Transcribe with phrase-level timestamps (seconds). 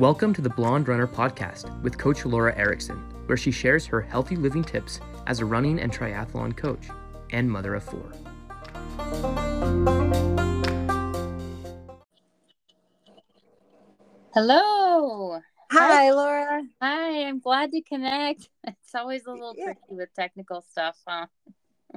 [0.00, 4.34] Welcome to the Blonde Runner podcast with Coach Laura Erickson, where she shares her healthy
[4.34, 6.88] living tips as a running and triathlon coach
[7.32, 8.10] and mother of four.
[14.32, 15.40] Hello.
[15.72, 16.62] Hi, Laura.
[16.80, 18.48] Hi, I'm glad to connect.
[18.64, 19.64] It's always a little Yeah.
[19.66, 21.26] tricky with technical stuff, huh?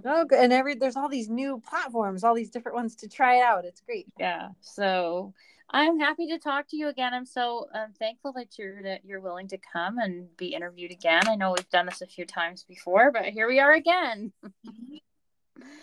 [0.06, 3.64] Oh, and every there's all these new platforms, all these different ones to try out.
[3.66, 4.08] It's great.
[4.20, 4.50] Yeah.
[4.62, 5.34] So
[5.74, 7.14] I'm happy to talk to you again.
[7.16, 11.28] I'm so um, thankful that you're that you're willing to come and be interviewed again.
[11.28, 14.32] I know we've done this a few times before, but here we are again.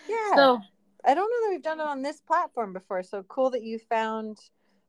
[0.08, 0.34] Yeah.
[0.34, 0.60] So
[1.04, 3.02] I don't know that we've done it on this platform before.
[3.02, 4.38] So cool that you found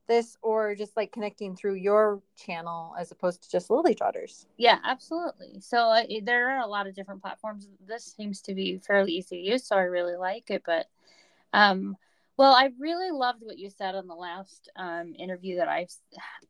[0.07, 4.47] this, or just like connecting through your channel as opposed to just Lily Trotters.
[4.57, 5.59] yeah, absolutely.
[5.61, 7.67] So uh, there are a lot of different platforms.
[7.87, 10.63] This seems to be fairly easy to use, so I really like it.
[10.65, 10.87] But
[11.53, 11.95] um,
[12.37, 15.87] well, I really loved what you said on the last um, interview that I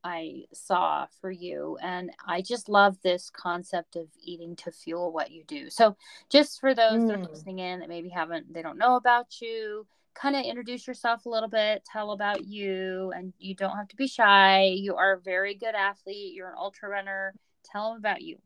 [0.04, 5.32] I saw for you, and I just love this concept of eating to fuel what
[5.32, 5.70] you do.
[5.70, 5.98] So,
[6.30, 7.30] just for those that are Mm.
[7.30, 11.30] listening in that maybe haven't they don't know about you, kind of introduce yourself a
[11.30, 14.66] little bit, tell about you, and you don't have to be shy.
[14.66, 16.34] You are a very good athlete.
[16.34, 17.34] You're an ultra runner.
[17.66, 18.38] Tell them about you.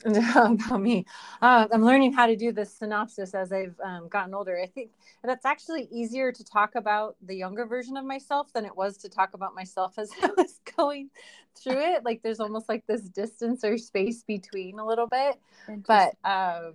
[0.04, 1.06] about me.
[1.40, 4.60] Uh, I'm learning how to do this synopsis as I've um, gotten older.
[4.60, 4.90] I think
[5.24, 9.08] that's actually easier to talk about the younger version of myself than it was to
[9.08, 11.10] talk about myself as I was going
[11.54, 12.04] through it.
[12.04, 15.36] Like there's almost like this distance or space between a little bit.
[15.86, 16.74] But um,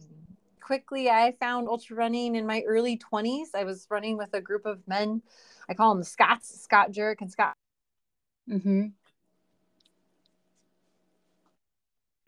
[0.59, 3.49] quickly, I found ultra running in my early 20s.
[3.53, 5.21] I was running with a group of men.
[5.69, 7.55] I call them the Scots, Scott Jurek and Scott
[8.49, 8.87] mm-hmm.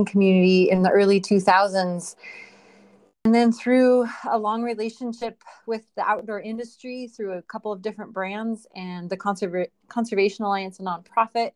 [0.06, 2.16] Community in the early 2000s.
[3.26, 8.12] And then through a long relationship with the outdoor industry, through a couple of different
[8.12, 11.52] brands and the Conserva- Conservation Alliance, a nonprofit,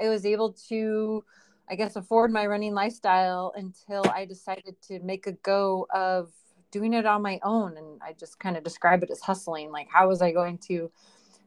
[0.00, 1.22] I was able to,
[1.68, 6.32] I guess, afford my running lifestyle until I decided to make a go of
[6.70, 7.76] doing it on my own.
[7.76, 9.70] And I just kind of describe it as hustling.
[9.70, 10.90] Like, how was I going to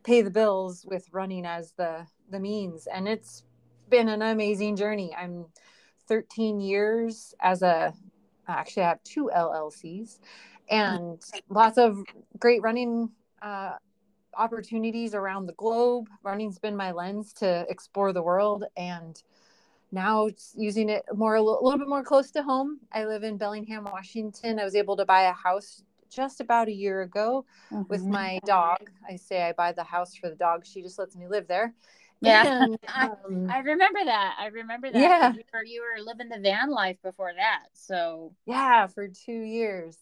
[0.04, 2.86] pay the bills with running as the the means?
[2.86, 3.44] And it's
[3.90, 5.16] been an amazing journey.
[5.16, 5.46] I'm
[6.08, 7.94] 13 years as a
[8.48, 10.20] actually I have two LLCs
[10.70, 12.04] and lots of
[12.40, 13.10] great running
[13.42, 13.74] uh,
[14.36, 16.08] opportunities around the globe.
[16.24, 19.22] Running's been my lens to explore the world and
[19.92, 22.80] now it's using it more a little, bit more close to home.
[22.92, 24.60] I live in Bellingham, Washington.
[24.60, 27.46] I was able to buy a house just about a year ago
[27.90, 28.10] with Mhm.
[28.10, 28.90] my dog.
[29.08, 30.66] I say I buy the house for the dog.
[30.66, 31.76] She just lets me live there.
[32.24, 32.64] Yeah.
[32.64, 34.36] And, um, I remember that.
[34.40, 35.00] I remember that.
[35.00, 35.34] Yeah.
[35.34, 37.66] You were, you were living the van life before that.
[37.74, 39.98] So Yeah, for two years.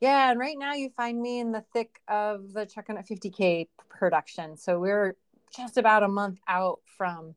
[0.00, 4.56] Yeah, and right now you find me in the thick of the Chuckanut 50K production.
[4.56, 5.16] So we're
[5.54, 7.34] just about a month out from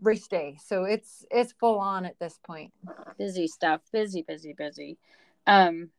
[0.00, 0.58] race day.
[0.64, 2.72] So it's it's full on at this point.
[3.18, 3.80] busy stuff.
[3.92, 4.98] Busy, busy, busy.
[5.46, 5.90] Um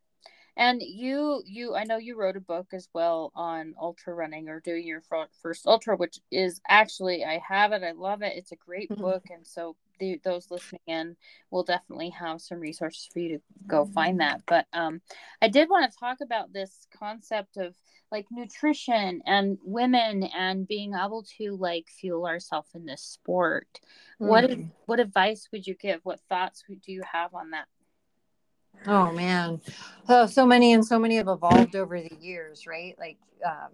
[0.58, 4.60] and you you I know you wrote a book as well on ultra running or
[4.60, 5.02] doing your
[5.42, 7.84] first ultra which is actually I have it.
[7.84, 8.34] I love it.
[8.36, 9.00] It's a great Mhm.
[9.02, 11.16] book and so the, those listening in
[11.52, 14.42] will definitely have some resources for you to go find that.
[14.48, 15.02] But um
[15.42, 17.76] I did want to talk about this concept of
[18.12, 23.80] like nutrition and women and being able to like fuel ourselves in this sport.
[24.18, 24.72] What Mm.
[24.86, 26.02] what advice would you give?
[26.04, 27.68] What thoughts do you have on that?
[28.88, 29.62] Oh man.
[30.10, 32.96] Oh, so many and so many have evolved over the years, right?
[33.00, 33.72] Like um,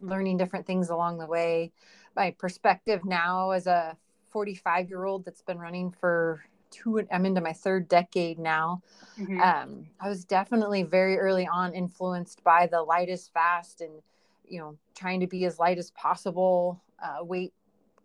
[0.00, 1.72] learning different things along the way.
[2.16, 3.96] My perspective now as a
[4.30, 8.82] 45 year old that's been running for two, I'm into my third decade now.
[9.18, 9.40] Mhm.
[9.40, 14.02] um, I was definitely very early on influenced by the lightest fast and
[14.48, 17.52] you know trying to be as light as possible, uh, weight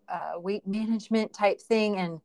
[0.09, 1.97] uh, weight management type thing.
[1.97, 2.21] And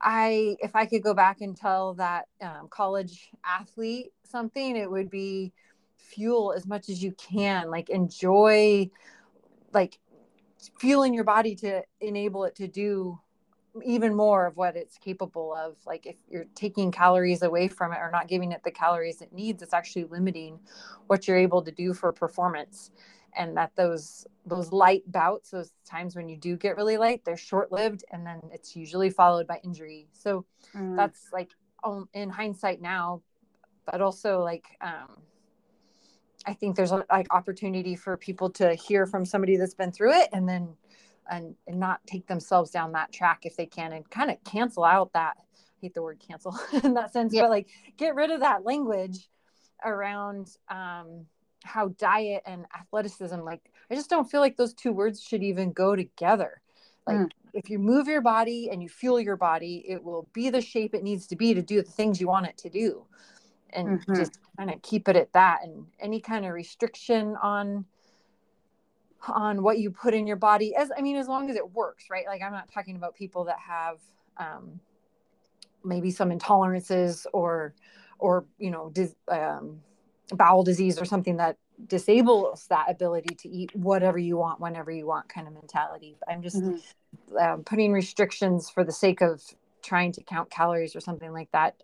[0.00, 5.10] I, if I could go back and tell that um, college athlete something, it would
[5.10, 5.52] be
[5.96, 7.70] fuel as much as you can.
[7.70, 8.90] Like enjoy,
[9.72, 9.98] like
[10.78, 13.18] fueling your body to enable it to do
[13.84, 17.98] even more of what it's capable of like if you're taking calories away from it
[17.98, 20.58] or not giving it the calories it needs it's actually limiting
[21.08, 22.90] what you're able to do for performance
[23.36, 27.36] and that those those light bouts those times when you do get really light they're
[27.36, 30.44] short lived and then it's usually followed by injury so
[30.74, 30.96] Mm.
[30.96, 31.50] that's like
[32.14, 33.22] in hindsight now
[33.84, 35.16] but also like um
[36.46, 40.28] i think there's like opportunity for people to hear from somebody that's been through it
[40.32, 40.68] and then
[41.30, 44.84] and, and not take themselves down that track if they can and kind of cancel
[44.84, 45.42] out that I
[45.80, 47.42] hate the word cancel in that sense Yeah.
[47.42, 49.28] but like get rid of that language
[49.84, 51.26] around um
[51.66, 55.72] how diet and athleticism like i just don't feel like those two words should even
[55.72, 56.60] go together
[57.06, 57.30] like mm.
[57.52, 60.94] if you move your body and you fuel your body it will be the shape
[60.94, 63.04] it needs to be to do the things you want it to do
[63.70, 64.14] and mm-hmm.
[64.14, 67.84] just kind of keep it at that and any kind of restriction on
[69.28, 72.04] on what you put in your body as i mean as long as it works
[72.10, 73.98] right like i'm not talking about people that have
[74.38, 74.78] um,
[75.84, 77.74] maybe some intolerances or
[78.18, 79.80] or you know dis, um,
[80.32, 81.56] bowel disease or something that
[81.86, 86.42] disables that ability to eat whatever you want whenever you want kind of mentality i'm
[86.42, 87.36] just mm-hmm.
[87.36, 89.42] um, putting restrictions for the sake of
[89.82, 91.82] trying to count calories or something like that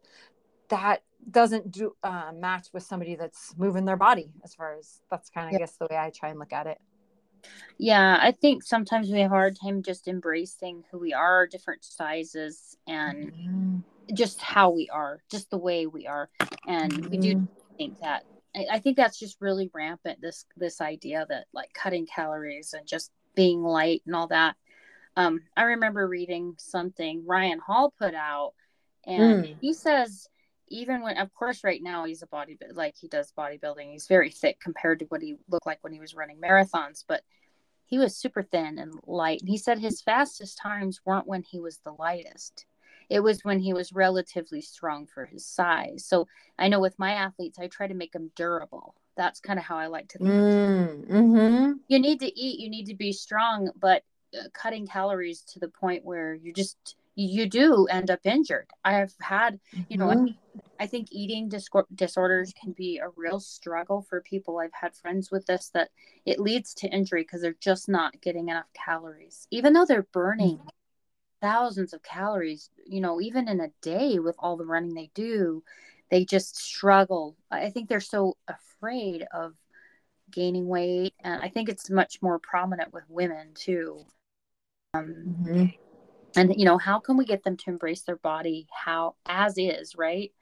[0.69, 5.31] that doesn't do uh, match with somebody that's moving their body as far as that's
[5.31, 5.59] kind of yeah.
[5.59, 6.81] i guess the way i try and look at it
[7.79, 11.85] yeah i think sometimes we have a hard time just embracing who we are different
[11.85, 13.79] sizes and mm-hmm.
[14.15, 16.29] just how we are just the way we are
[16.67, 17.11] and mm-hmm.
[17.11, 17.77] we do mm-hmm.
[17.77, 18.25] think that
[18.55, 23.11] I, think that's just really rampant this this idea that like cutting calories and just
[23.35, 24.57] being light and all that.
[25.17, 28.55] Um i remember reading something ryan hall put out
[29.05, 29.57] and mm.
[29.61, 30.27] he says
[30.69, 34.31] even when of course right now he's a body like he does bodybuilding he's very
[34.31, 37.23] thick compared to what he looked like when he was running marathons but
[37.93, 39.41] he was super thin and light.
[39.41, 42.65] And he said his fastest times weren't when he was the lightest
[43.13, 46.27] it was when he was relatively strong for his size so
[46.59, 49.77] i know with my athletes i try to make them durable that's kind of how
[49.77, 51.73] i like to think mm, mm-hmm.
[51.89, 54.03] you need to eat you need to be strong but
[54.39, 58.69] uh, cutting calories to the point where you just you do end up injured.
[58.85, 60.61] I've had, you know, mm-hmm.
[60.81, 61.51] I think eating
[61.95, 64.59] disorders can be a real struggle for people.
[64.59, 65.91] I've had friends with this that
[66.25, 70.57] it leads to injury because they're just not getting enough calories, even though they're burning
[70.57, 70.69] mm-hmm.
[71.43, 75.63] Thousands of calories, you know, even in a day with all the running they do,
[76.11, 77.37] they just struggle.
[77.51, 79.53] I think they're so afraid of
[80.31, 81.13] gaining weight.
[81.21, 84.05] And I think it's much more prominent with women too.
[84.95, 85.67] Um, mm-hmm
[86.37, 89.97] and you know how can we get them to embrace their body how as is
[89.97, 90.33] right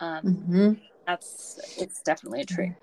[0.00, 0.72] um mm-hmm.
[1.06, 2.74] that's it's definitely a trick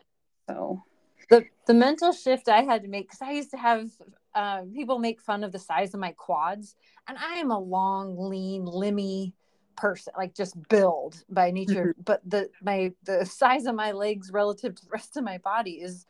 [0.49, 0.81] so
[1.29, 3.89] the the mental shift i had to make because i used to have
[4.33, 6.75] uh, people make fun of the size of my quads
[7.07, 9.33] and i am a long lean limmy
[9.75, 12.01] person like just build by nature mm-hmm.
[12.03, 15.81] but the my the size of my legs relative to the rest of my body
[15.81, 16.05] is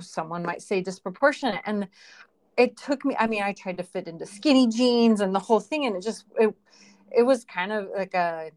[0.00, 1.88] someone might say disproportionate and
[2.56, 5.60] it took me i mean i tried to fit into skinny jeans and the whole
[5.60, 6.54] thing and it just it,
[7.16, 8.50] it was kind of like a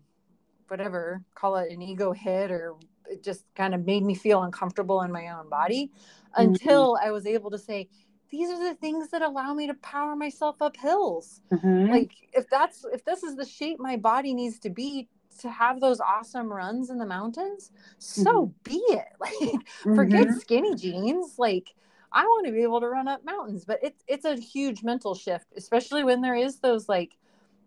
[0.67, 2.75] whatever call it an ego hit or
[3.09, 6.41] it just kind of made me feel uncomfortable in my own body mm-hmm.
[6.41, 7.87] until i was able to say
[8.29, 11.91] these are the things that allow me to power myself up hills mm-hmm.
[11.91, 15.07] like if that's if this is the shape my body needs to be
[15.39, 18.51] to have those awesome runs in the mountains so mm-hmm.
[18.63, 20.39] be it like forget mm-hmm.
[20.39, 21.73] skinny jeans like
[22.11, 23.65] I want to be able to run up mountains.
[23.65, 27.17] But it's it's a huge mental shift, especially when there is those like,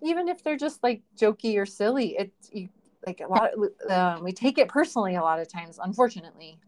[0.03, 2.69] even if they're just like jokey or silly, it's you,
[3.07, 3.51] like a lot.
[3.55, 6.59] Of, uh, we take it personally a lot of times, unfortunately.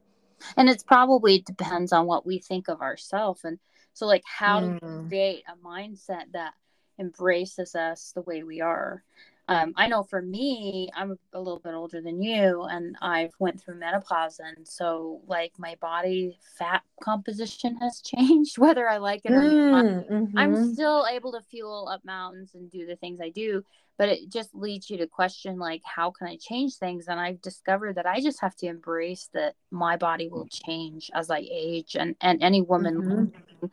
[0.56, 3.59] And it's probably depends on what we think of ourselves, and
[3.93, 4.81] so like how mm.
[4.81, 6.55] to create a mindset that
[6.99, 9.03] embraces us the way we are
[9.49, 13.61] um, I know for me, I'm a little bit older than you, and I've went
[13.61, 19.33] through menopause, and so like my body fat composition has changed, whether I like it
[19.33, 20.09] or mm, not.
[20.09, 20.39] Mm-hmm.
[20.39, 23.65] I'm still able to fuel up mountains and do the things I do,
[24.03, 27.06] but it just leads you to question like, how can I change things?
[27.06, 31.31] And I've discovered that I just have to embrace that my body will change as
[31.31, 33.31] I age, and and any woman,
[33.63, 33.69] mm-hmm.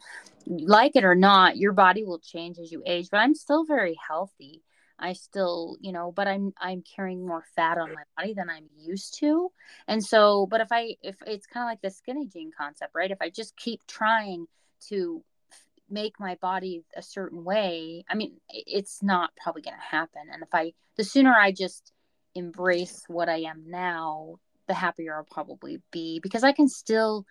[0.67, 3.07] like it or not, your body will change as you age.
[3.09, 4.61] But I'm still very healthy
[4.99, 8.67] I still, you know, but I'm I'm carrying more fat on my body than I'm
[8.77, 9.51] used to.
[9.87, 13.09] And so, but if I if it's kind of like the skinny jean concept, right?
[13.09, 14.45] If I just keep trying
[14.89, 15.23] to
[15.89, 20.23] make my body a certain way, I mean, it's not probably going to happen.
[20.31, 21.91] And if I the sooner I just
[22.35, 24.35] embrace what I am now,
[24.67, 27.25] the happier I'll probably be because I can still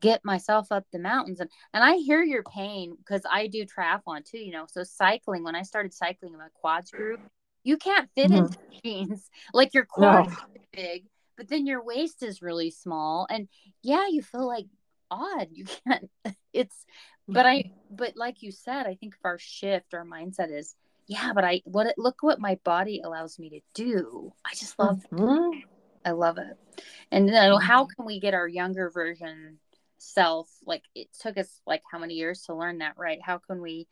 [0.00, 4.24] get myself up the mountains and and I hear your pain because I do triathlon
[4.24, 4.66] too, you know.
[4.68, 7.20] So cycling, when I started cycling in my quads group,
[7.64, 8.46] you can't fit mm-hmm.
[8.46, 9.30] into jeans.
[9.54, 10.60] Like your quads no.
[10.72, 13.26] big, but then your waist is really small.
[13.30, 13.48] And
[13.82, 14.66] yeah, you feel like
[15.12, 15.48] odd.
[15.52, 16.10] You can't
[16.52, 16.84] it's
[17.28, 20.74] but I but like you said, I think if our shift, our mindset is,
[21.06, 24.32] yeah, but I what it look what my body allows me to do.
[24.44, 25.60] I just love mm-hmm.
[26.04, 26.58] I love it.
[27.10, 27.94] And you know, how mm-hmm.
[27.96, 29.58] can we get our younger version
[30.02, 33.62] self like it took us like how many years to learn that right how can
[33.62, 33.86] we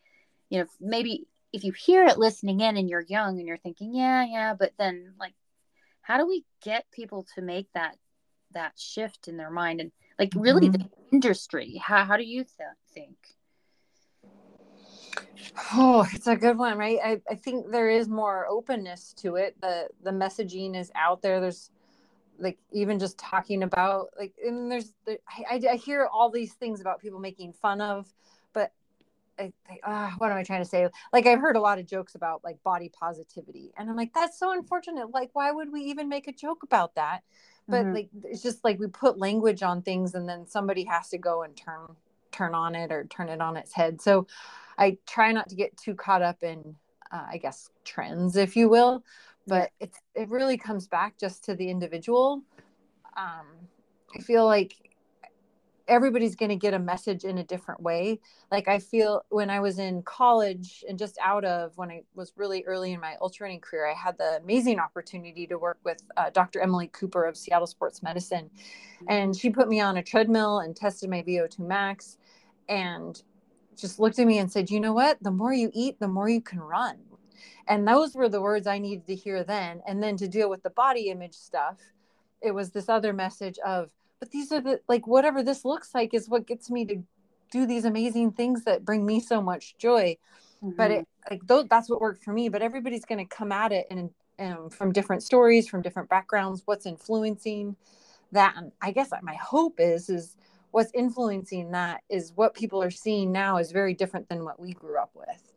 [0.49, 3.95] you know maybe if you hear it listening in and you're young and you're thinking
[3.95, 5.35] yeah yeah but then like
[6.03, 7.97] how do we get people to make that
[8.53, 10.83] that shift in their mind and like really mm-hmm.
[10.83, 13.17] the industry how, how do you th- think
[15.73, 16.99] Oh, it's a good one, right?
[17.03, 19.57] I, I think there is more openness to it.
[19.61, 21.41] The the messaging is out there.
[21.41, 21.71] There's
[22.39, 26.81] like even just talking about like and there's there, I, I hear all these things
[26.81, 28.13] about people making fun of,
[28.53, 28.73] but
[29.39, 29.53] I,
[29.85, 30.89] uh, what am I trying to say?
[31.13, 34.39] Like I've heard a lot of jokes about like body positivity, and I'm like, that's
[34.39, 35.11] so unfortunate.
[35.11, 37.21] Like, why would we even make a joke about that?
[37.71, 37.95] But mm-hmm.
[37.95, 41.43] like, it's just like we put language on things, and then somebody has to go
[41.43, 41.97] and turn
[42.33, 44.01] turn on it or turn it on its head.
[44.01, 44.27] So
[44.79, 46.77] I try not to get too caught up in,
[47.11, 49.05] uh, I guess, trends, if you will.
[49.47, 52.43] But it's it really comes back just to the individual.
[53.17, 53.47] Um,
[54.15, 54.90] I feel like
[55.91, 58.21] everybody's going to get a message in a different way.
[58.51, 62.33] Like I feel when I was in college and just out of when I was
[62.37, 66.01] really early in my ultra running career, I had the amazing opportunity to work with
[66.17, 66.61] uh, Dr.
[66.61, 68.49] Emily Cooper of Seattle Sports Medicine,
[69.09, 72.17] and she put me on a treadmill and tested my VO2 max,
[72.69, 73.23] and
[73.77, 75.19] just looked at me and said, "You know what?
[75.23, 76.99] The more you eat, the more you can run."
[77.67, 79.83] And those were the words I needed to hear then.
[79.87, 81.79] And then to deal with the body image stuff,
[82.43, 83.91] it was this other message of,
[84.21, 87.03] but these are the like whatever this looks like is what gets me to
[87.51, 90.17] do these amazing things that bring me so much joy.
[90.63, 90.77] Mm-hmm.
[90.77, 92.49] But it like th- that's what worked for me.
[92.49, 96.63] But everybody's going to come at it and um, from different stories, from different backgrounds,
[96.67, 97.77] what's influencing
[98.33, 98.55] that.
[98.57, 100.37] And I guess my hope is is
[100.71, 104.73] what's influencing that is what people are seeing now is very different than what we
[104.73, 105.50] grew up with.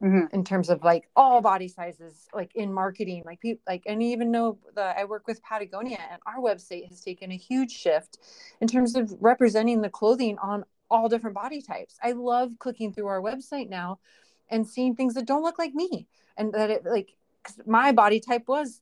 [0.00, 0.32] Mm-hmm.
[0.32, 4.30] in terms of like all body sizes like in marketing like people like and even
[4.30, 8.18] know that i work with patagonia and our website has taken a huge shift
[8.60, 13.08] in terms of representing the clothing on all different body types i love clicking through
[13.08, 13.98] our website now
[14.48, 17.16] and seeing things that don't look like me and that it like
[17.66, 18.80] my body type was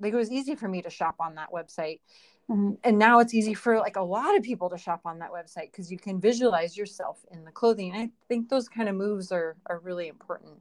[0.00, 2.00] like it was easy for me to shop on that website
[2.50, 2.74] Mm-hmm.
[2.82, 5.70] And now it's easy for like a lot of people to shop on that website
[5.70, 7.94] because you can visualize yourself in the clothing.
[7.94, 10.54] I think those kind of moves are are really important.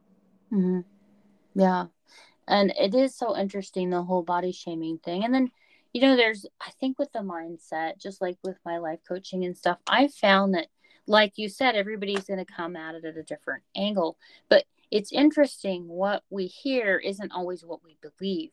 [0.52, 0.82] Mm-hmm.
[1.56, 1.86] Yeah,
[2.48, 5.24] and it is so interesting the whole body shaming thing.
[5.24, 5.50] And then
[5.94, 9.56] you know, there's I think with the mindset, just like with my life coaching and
[9.58, 10.68] stuff, I found that
[11.08, 14.18] like you said, everybody's going to come at it at a different angle,
[14.50, 18.52] but it's interesting what we hear isn't always what we believe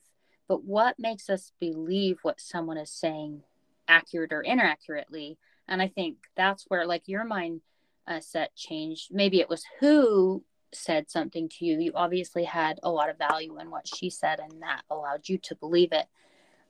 [0.49, 3.43] but what makes us believe what someone is saying
[3.89, 5.39] accurate or inaccurately?
[5.69, 7.61] And i think that's where like your mind
[8.07, 9.09] uh, set changed.
[9.11, 11.81] Maybe it was who said something to you.
[11.81, 15.39] You obviously had a lot of value in what she said and that allowed you
[15.39, 16.07] to believe it.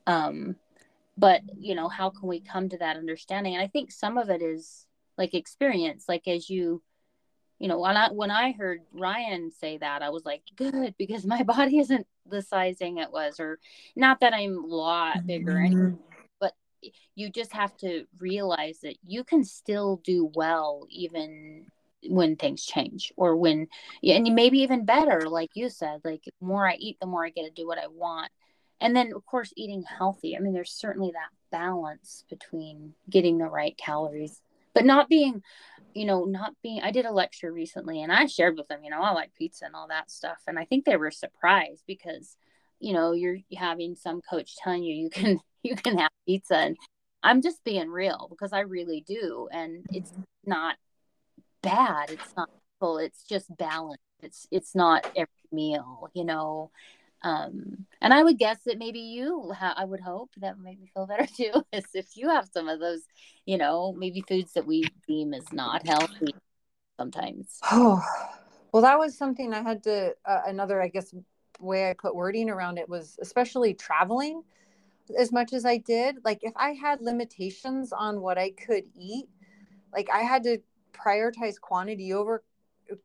[0.06, 0.56] Um
[1.16, 3.54] but you know how can we come to that understanding?
[3.54, 6.04] And i think some of it is like experience.
[6.08, 6.82] Like as you
[7.58, 11.24] you know when i when i heard ryan say that i was like good because
[11.24, 13.58] my body isn't the sizing it was or
[13.96, 15.94] not that i'm a lot bigger mm-hmm.
[16.40, 16.52] but
[17.14, 21.66] you just have to realize that you can still do well even
[22.06, 23.66] when things change or when
[24.02, 27.30] and maybe even better like you said like the more i eat the more i
[27.30, 28.30] get to do what i want
[28.80, 33.46] and then of course eating healthy i mean there's certainly that balance between getting the
[33.46, 34.42] right calories
[34.74, 35.42] but not being
[35.94, 38.90] you know not being i did a lecture recently and i shared with them you
[38.90, 40.38] know i like pizza and all that stuff.
[40.46, 42.36] And i think they were surprised because
[42.80, 46.56] you know you're having some coach telling you you can you can have pizza.
[46.56, 46.76] And
[47.22, 49.48] i'm just being real because i really do.
[49.52, 50.22] And it's mm-hmm.
[50.46, 50.76] not
[51.62, 52.10] bad.
[52.10, 52.98] It's not full.
[52.98, 56.70] it's just balance it's it's not every meal you know
[57.24, 60.78] um, and I would guess that maybe you, ha- I would hope that would make
[60.78, 63.00] me feel better too, is if you have some of those,
[63.46, 66.34] you know, maybe foods that we deem as not healthy
[66.98, 67.58] sometimes.
[67.72, 68.04] Oh,
[68.72, 71.14] well, that was something I had to, uh, another, I guess,
[71.58, 74.42] way I put wording around it was especially traveling
[75.18, 76.16] as much as I did.
[76.24, 79.28] Like, if I had limitations on what I could eat,
[79.94, 80.58] like, I had to
[80.92, 82.42] prioritize quantity over,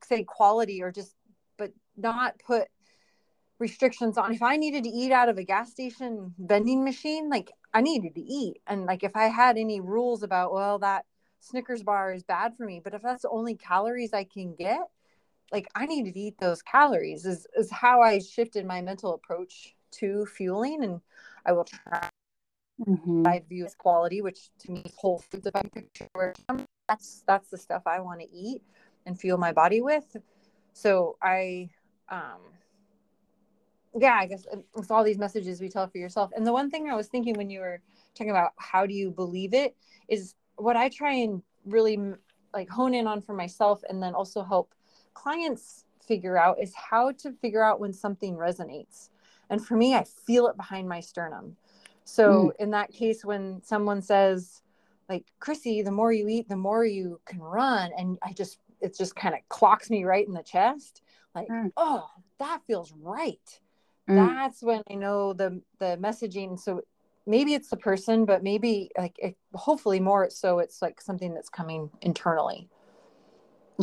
[0.03, 1.15] say, quality or just,
[1.57, 2.67] but not put
[3.59, 7.51] restrictions on if I needed to eat out of a gas station vending machine, like
[7.73, 8.61] I needed to eat.
[8.65, 11.05] And like if I had any rules about, well, that
[11.41, 14.81] Snickers bar is bad for me, but if that's the only calories I can get,
[15.51, 19.75] like I needed to eat those calories is is how I shifted my mental approach
[19.91, 20.83] to fueling.
[20.83, 21.01] And
[21.45, 22.09] I will try
[22.87, 23.25] mm-hmm.
[23.25, 26.33] I view as quality, which to me is whole foods if I picture where
[26.87, 28.61] that's that's the stuff I want to eat
[29.05, 30.17] and fuel my body with.
[30.73, 31.69] So I
[32.09, 32.41] um
[33.97, 36.31] yeah, I guess with all these messages we tell for yourself.
[36.35, 37.81] And the one thing I was thinking when you were
[38.15, 39.75] talking about how do you believe it
[40.07, 41.99] is what I try and really
[42.53, 44.73] like hone in on for myself and then also help
[45.13, 49.09] clients figure out is how to figure out when something resonates.
[49.49, 51.55] And for me, I feel it behind my sternum.
[52.05, 52.51] So mm.
[52.59, 54.61] in that case, when someone says,
[55.07, 57.91] like, Krissy, the more you eat, the more you can run.
[57.97, 61.01] And I just it just kind of clocks me right in the chest
[61.35, 61.71] like mm.
[61.77, 63.59] oh that feels right
[64.09, 64.27] mm.
[64.27, 66.81] that's when i know the the messaging so
[67.25, 71.49] maybe it's the person but maybe like it, hopefully more so it's like something that's
[71.49, 72.67] coming internally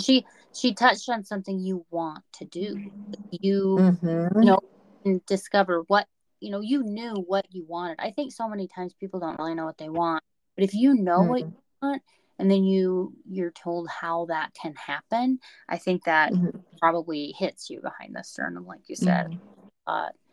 [0.00, 2.90] she she touched on something you want to do
[3.30, 4.40] you mm-hmm.
[4.40, 6.06] you know discover what
[6.40, 9.54] you know you knew what you wanted i think so many times people don't really
[9.54, 10.22] know what they want
[10.56, 11.28] but if you know mm-hmm.
[11.28, 12.02] what you want
[12.38, 16.58] and then you you're told how that can happen i think that mm-hmm.
[16.80, 19.38] probably hits you behind the sternum like you said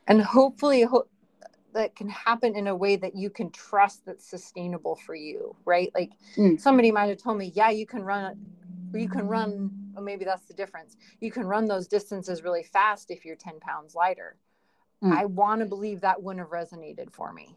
[0.07, 1.07] and hopefully ho-
[1.73, 5.91] that can happen in a way that you can trust that's sustainable for you right?
[5.93, 6.59] Like mm.
[6.59, 8.45] somebody might have told me yeah you can run
[8.93, 10.97] you can run well, maybe that's the difference.
[11.19, 14.37] You can run those distances really fast if you're 10 pounds lighter.
[15.03, 15.11] Mm.
[15.11, 17.55] i want to believe that wouldn't have resonated for me.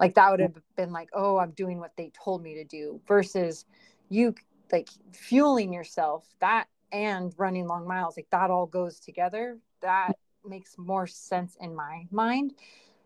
[0.00, 3.00] Like that would have been like oh i'm doing what they told me to do
[3.06, 3.64] versus
[4.08, 4.34] you
[4.72, 9.58] like fueling yourself that and running long miles like that all goes together.
[9.82, 10.12] That
[10.48, 12.54] makes more sense in my mind.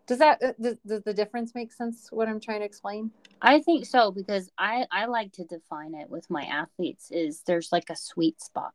[0.07, 3.13] Does that uh, does, does the difference make sense what i'm trying to explain?
[3.41, 7.71] I think so because i i like to define it with my athletes is there's
[7.71, 8.73] like a sweet spot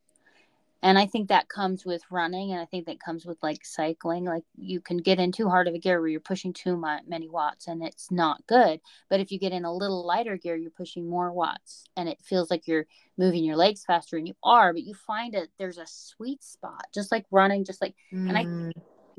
[0.86, 4.24] and i think that comes with running and i think that comes with like cycling
[4.24, 7.28] like you can get in too hard of a gear where you're pushing too many
[7.28, 10.70] watts and it's not good but if you get in a little lighter gear you're
[10.70, 12.86] pushing more watts and it feels like you're
[13.18, 16.86] moving your legs faster and you are but you find it there's a sweet spot
[16.94, 18.30] just like running just like mm.
[18.30, 18.72] and i mm.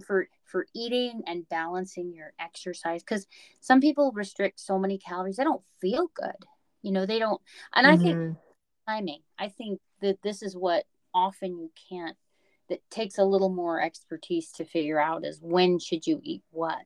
[0.06, 3.26] for for eating and balancing your exercise because
[3.61, 6.37] some people restrict so many calories they don't feel good
[6.82, 7.40] you know they don't
[7.75, 7.94] and mm-hmm.
[7.94, 8.32] i think mm-hmm.
[8.88, 10.85] timing i think that this is what
[11.16, 12.16] often you can't
[12.68, 16.78] that takes a little more expertise to figure out is when should you eat what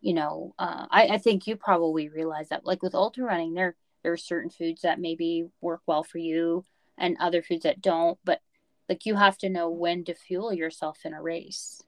[0.00, 3.76] you know uh, I, I think you probably realize that like with ultra running there
[4.02, 6.64] there are certain foods that maybe work well for you
[6.98, 8.40] and other foods that don't but
[8.88, 11.82] like you have to know when to fuel yourself in a race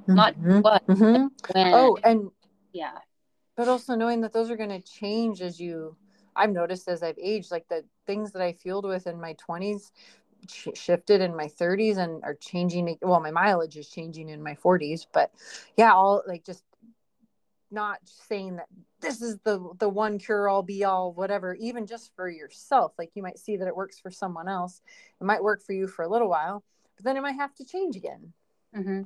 [0.00, 0.14] mm-hmm.
[0.14, 1.26] not what mm-hmm.
[1.54, 2.30] when, oh and
[2.72, 2.98] yeah
[3.56, 5.96] but also knowing that those are going to change as you
[6.36, 9.90] I've noticed as I've aged, like the things that I fueled with in my 20s
[10.48, 12.96] sh- shifted in my 30s and are changing.
[13.02, 15.30] Well, my mileage is changing in my 40s, but
[15.76, 16.64] yeah, all like just
[17.70, 18.66] not saying that
[19.00, 23.10] this is the the one cure all be all whatever even just for yourself like
[23.14, 24.82] you might see that it works for someone else
[25.20, 26.64] it might work for you for a little while
[26.96, 28.32] but then it might have to change again
[28.76, 29.02] mm-hmm.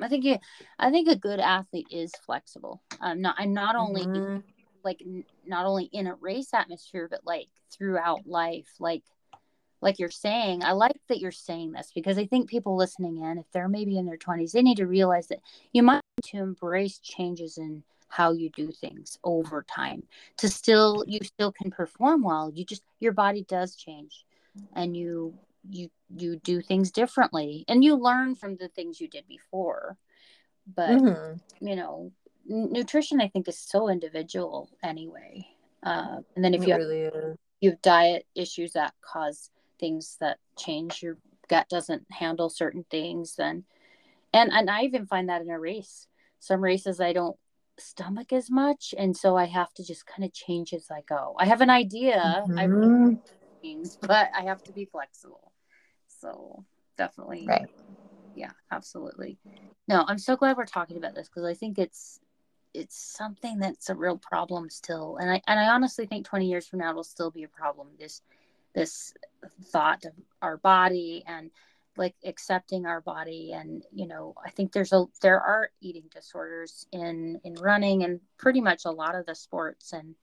[0.00, 0.38] i think you
[0.78, 4.38] i think a good athlete is flexible um not i'm not only mm-hmm
[4.84, 9.02] like n- not only in a race atmosphere but like throughout life like
[9.80, 13.38] like you're saying i like that you're saying this because i think people listening in
[13.38, 15.40] if they're maybe in their 20s they need to realize that
[15.72, 20.02] you might need to embrace changes in how you do things over time
[20.36, 24.24] to still you still can perform well you just your body does change
[24.74, 25.34] and you
[25.68, 29.96] you you do things differently and you learn from the things you did before
[30.76, 31.66] but mm-hmm.
[31.66, 32.10] you know
[32.46, 35.46] nutrition i think is so individual anyway.
[35.82, 37.10] Uh, and then if it you have, really
[37.60, 43.36] you have diet issues that cause things that change your gut doesn't handle certain things
[43.36, 43.64] then
[44.32, 46.06] and and i even find that in a race.
[46.40, 47.36] Some races i don't
[47.78, 51.34] stomach as much and so i have to just kind of change as i go.
[51.38, 53.14] I have an idea mm-hmm.
[53.60, 55.52] things but i have to be flexible.
[56.08, 56.64] So
[56.96, 57.46] definitely.
[57.46, 57.68] Right.
[58.34, 59.38] Yeah absolutely.
[59.88, 62.20] No i'm so glad we're talking about this because i think it's
[62.74, 65.16] it's something that's a real problem still.
[65.20, 67.88] And i and i honestly think 20 years from now it'll still be a problem
[67.98, 68.20] this
[68.74, 69.14] this
[69.66, 71.50] thought of our body and
[71.96, 73.52] like accepting our body.
[73.54, 78.20] And you know i think there's a there are eating disorders in in running and
[78.36, 80.14] pretty much a lot of the sports and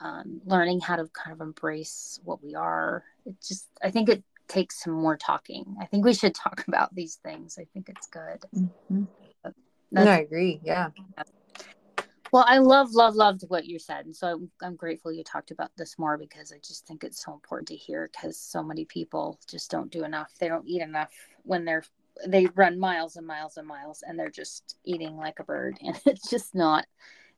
[0.00, 3.02] um, learning how to kind of embrace what we are.
[3.26, 5.76] It just i think it takes some more talking.
[5.82, 7.58] I think we should talk about these things.
[7.60, 8.44] I think it's good.
[8.54, 9.04] Mm-hmm.
[9.90, 10.60] no, i agree.
[10.62, 10.90] Yeah
[12.32, 14.06] well, I love, love, loved what you said.
[14.06, 17.24] And so I'm, I'm grateful you talked about this more because I just think it's
[17.24, 20.32] so important to hear because so many people just don't do enough.
[20.38, 21.10] They don't eat enough
[21.42, 21.84] when they're,
[22.26, 25.78] they run miles and miles and miles and they're just eating like a bird.
[25.82, 26.86] And it's just not.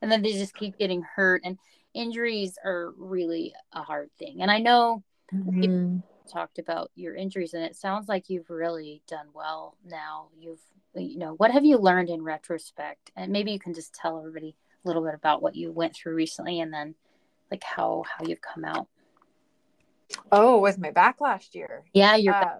[0.02, 1.42] And then they just keep getting hurt.
[1.44, 1.58] And
[1.94, 4.42] injuries are really a hard thing.
[4.42, 5.62] And I know mm-hmm.
[5.62, 10.28] you talked about your injuries and it sounds like you've really done well now.
[10.38, 10.60] You've,
[10.94, 13.10] you know, what have you learned in retrospect?
[13.16, 16.14] And maybe you can just tell everybody a little bit about what you went through
[16.14, 16.94] recently and then
[17.50, 18.86] like how how you've come out
[20.32, 22.58] oh with my back last year yeah you're uh,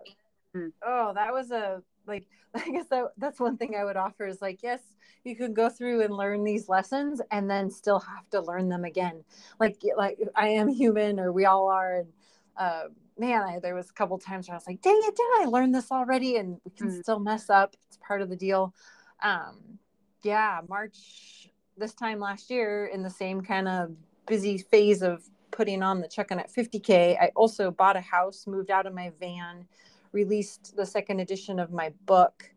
[0.54, 0.72] mm.
[0.87, 4.40] oh that was a like i guess that, that's one thing i would offer is
[4.40, 4.80] like yes
[5.24, 8.85] you can go through and learn these lessons and then still have to learn them
[8.85, 9.22] again
[9.59, 12.09] like like i am human or we all are and
[12.56, 12.85] uh,
[13.20, 15.44] man, I, there was a couple times where I was like, dang it, didn't I
[15.46, 16.37] learn this already?
[16.37, 17.02] And we can mm.
[17.02, 17.76] still mess up.
[17.87, 18.74] It's part of the deal.
[19.22, 19.78] Um,
[20.22, 23.92] yeah, March this time last year in the same kind of
[24.26, 28.87] busy phase of putting on the Chuckanut 50K, I also bought a house, moved out
[28.87, 29.66] of my van,
[30.12, 32.50] released the second edition of my book.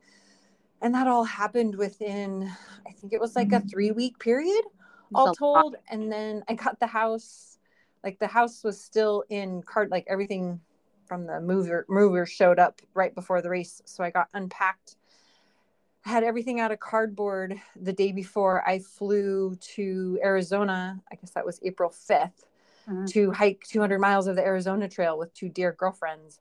[0.82, 2.52] And that all happened within,
[2.88, 3.68] I think it was like a mm-hmm.
[3.68, 4.64] three week period,
[5.16, 5.76] all told.
[5.90, 7.58] And then I got the house,
[8.04, 10.60] like the house was still in card, like everything
[11.06, 13.82] from the mover mover showed up right before the race.
[13.86, 14.96] So I got unpacked
[16.04, 21.00] had everything out of cardboard the day before I flew to Arizona.
[21.12, 22.32] I guess that was April 5th
[22.88, 23.06] mm-hmm.
[23.06, 26.40] to hike 200 miles of the Arizona Trail with two dear girlfriends.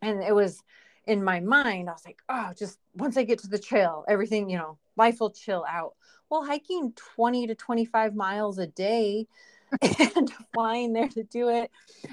[0.00, 0.62] And it was
[1.06, 4.48] in my mind, I was like, oh, just once I get to the trail, everything,
[4.48, 5.94] you know, life will chill out.
[6.30, 9.26] Well, hiking 20 to 25 miles a day
[10.16, 11.70] and flying there to do it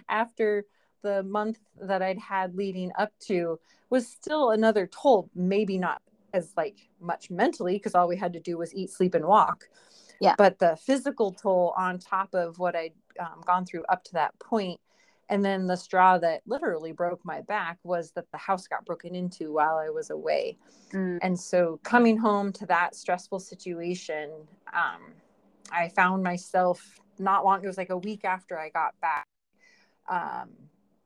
[0.10, 0.66] after
[1.02, 6.02] the month that I'd had leading up to was still another toll, maybe not
[6.34, 9.66] as like much mentally because all we had to do was eat, sleep, and walk.
[10.20, 10.36] Yeah.
[10.38, 14.38] But the physical toll on top of what I'd um, gone through up to that
[14.40, 14.80] point,
[15.30, 19.16] and then the straw that literally broke my back was that the house got broken
[19.16, 20.58] into while I was away.
[20.92, 21.20] Mm.
[21.22, 24.32] And so coming home to that stressful situation,
[24.74, 25.14] um,
[25.72, 29.28] I found myself not long, it was like a week after I got back.
[30.10, 30.50] Um,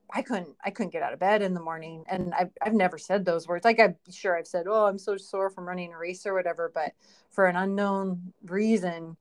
[0.10, 2.98] I couldn't I couldn't get out of bed in the morning and I've, I've never
[2.98, 5.98] said those words like I'm sure I've said oh I'm so sore from running a
[5.98, 6.94] race or whatever but
[7.30, 9.18] for an unknown reason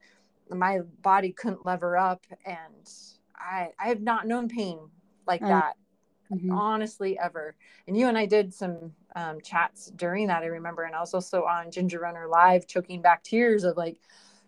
[0.49, 2.89] my body couldn't lever up and
[3.35, 4.79] I I have not known pain
[5.27, 5.49] like mm.
[5.49, 5.75] that
[6.33, 6.53] mm-hmm.
[6.53, 7.57] honestly ever
[7.89, 11.15] and you and I did some um, chats during that I remember and I was
[11.15, 13.97] also on Ginger Runner live choking back tears of like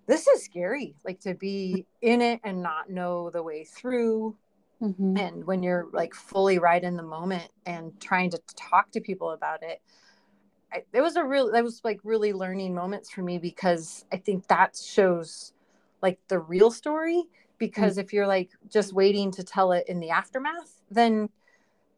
[0.07, 4.37] this is scary like to be in it and not know the way through
[4.83, 5.17] Mm-hmm.
[5.17, 9.31] And when you're like fully right in the moment and trying to talk to people
[9.31, 9.81] about it,
[10.73, 14.19] I, it was a real, that was like really learning moments for me because I
[14.19, 15.53] think that shows
[16.03, 17.25] like the real story.
[17.59, 18.01] Because mm-hmm.
[18.01, 21.29] if you're like just waiting to tell it in the aftermath, then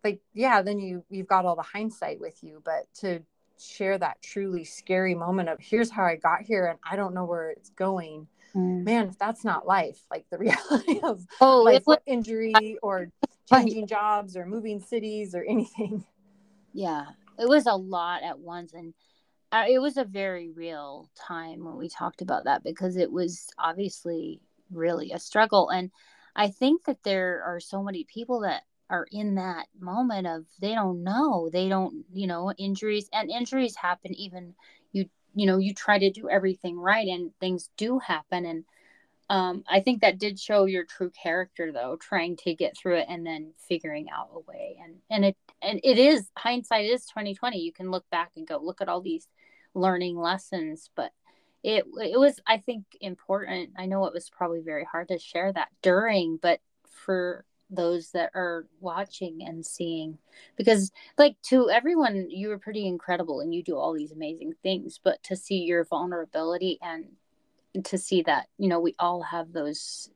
[0.02, 2.62] like, yeah, then you, you've got all the hindsight with you.
[2.64, 3.20] But to
[3.60, 7.26] share that truly scary moment of here's how I got here and I don't know
[7.26, 8.84] where it's going mm.
[8.84, 13.10] man, if that's not life, like the reality of oh, life, was, injury or
[13.52, 16.04] changing jobs or moving cities or anything.
[16.72, 17.06] Yeah,
[17.38, 18.72] it was a lot at once.
[18.72, 18.94] And
[19.52, 23.48] uh, it was a very real time when we talked about that because it was
[23.58, 25.70] obviously really a struggle.
[25.70, 25.90] And
[26.36, 30.74] I think that there are so many people that are in that moment of they
[30.74, 34.52] don't know they don't you know injuries and injuries happen even
[35.34, 38.44] you know you try to do everything right and things do happen.
[38.46, 38.64] And
[39.28, 43.06] um, i think that did show your true character though trying to get through it
[43.08, 44.78] and then figuring out a way.
[44.82, 48.58] And and it and it is hindsight is 2020 you can look back and go
[48.58, 49.28] look at all these
[49.74, 50.90] learning lessons.
[50.96, 51.12] But
[51.62, 53.70] it it was i think important.
[53.78, 58.30] I know it was probably very hard to share that during but for those that
[58.34, 60.18] are watching and seeing.
[60.56, 65.00] Because like to everyone you were pretty incredible and you do all these amazing things
[65.02, 67.06] but to see your vulnerability and
[67.84, 70.10] to see that you know we all have those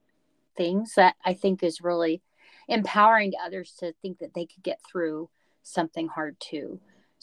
[0.57, 2.21] things that i think is really
[2.69, 5.29] empowering to others to think that they could get through
[5.63, 6.81] something hard too.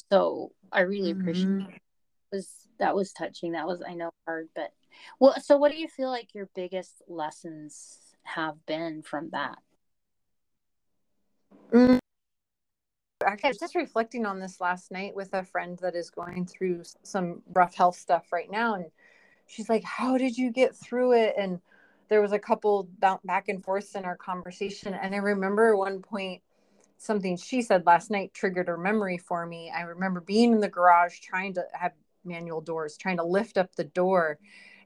[0.09, 1.75] So i really appreciate mm-hmm.
[2.31, 3.53] was that was touching.
[3.53, 4.71] That was i know hard but
[5.19, 9.57] well so what do you feel like your biggest lessons have been from that
[11.71, 11.99] Mm.
[13.25, 16.45] Actually, I was just reflecting on this last night with a friend that is going
[16.45, 18.75] through some rough health stuff right now.
[18.75, 18.85] And
[19.47, 21.35] she's like, How did you get through it?
[21.37, 21.59] And
[22.09, 24.93] there was a couple back and forth in our conversation.
[24.93, 26.41] And I remember one point,
[26.97, 29.71] something she said last night triggered a memory for me.
[29.75, 31.93] I remember being in the garage trying to have
[32.25, 34.39] manual doors, trying to lift up the door.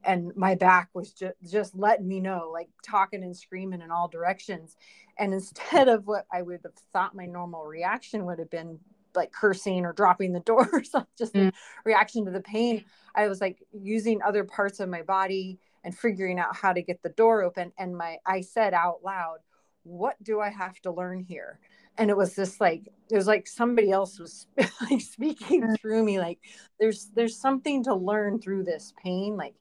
[0.05, 4.07] And my back was just, just letting me know, like talking and screaming in all
[4.07, 4.77] directions
[5.17, 8.79] and instead of what I would have thought my normal reaction would have been
[9.15, 11.47] like cursing or dropping the door or something, just mm.
[11.47, 11.53] a
[11.85, 12.83] reaction to the pain,
[13.15, 17.01] I was like using other parts of my body and figuring out how to get
[17.01, 17.71] the door open.
[17.77, 19.37] And my I said out loud,
[19.83, 21.59] what do I have to learn here?
[21.97, 25.79] And it was just like it was like somebody else was like speaking mm.
[25.79, 26.19] through me.
[26.19, 26.39] Like
[26.77, 29.55] there's there's something to learn through this pain, like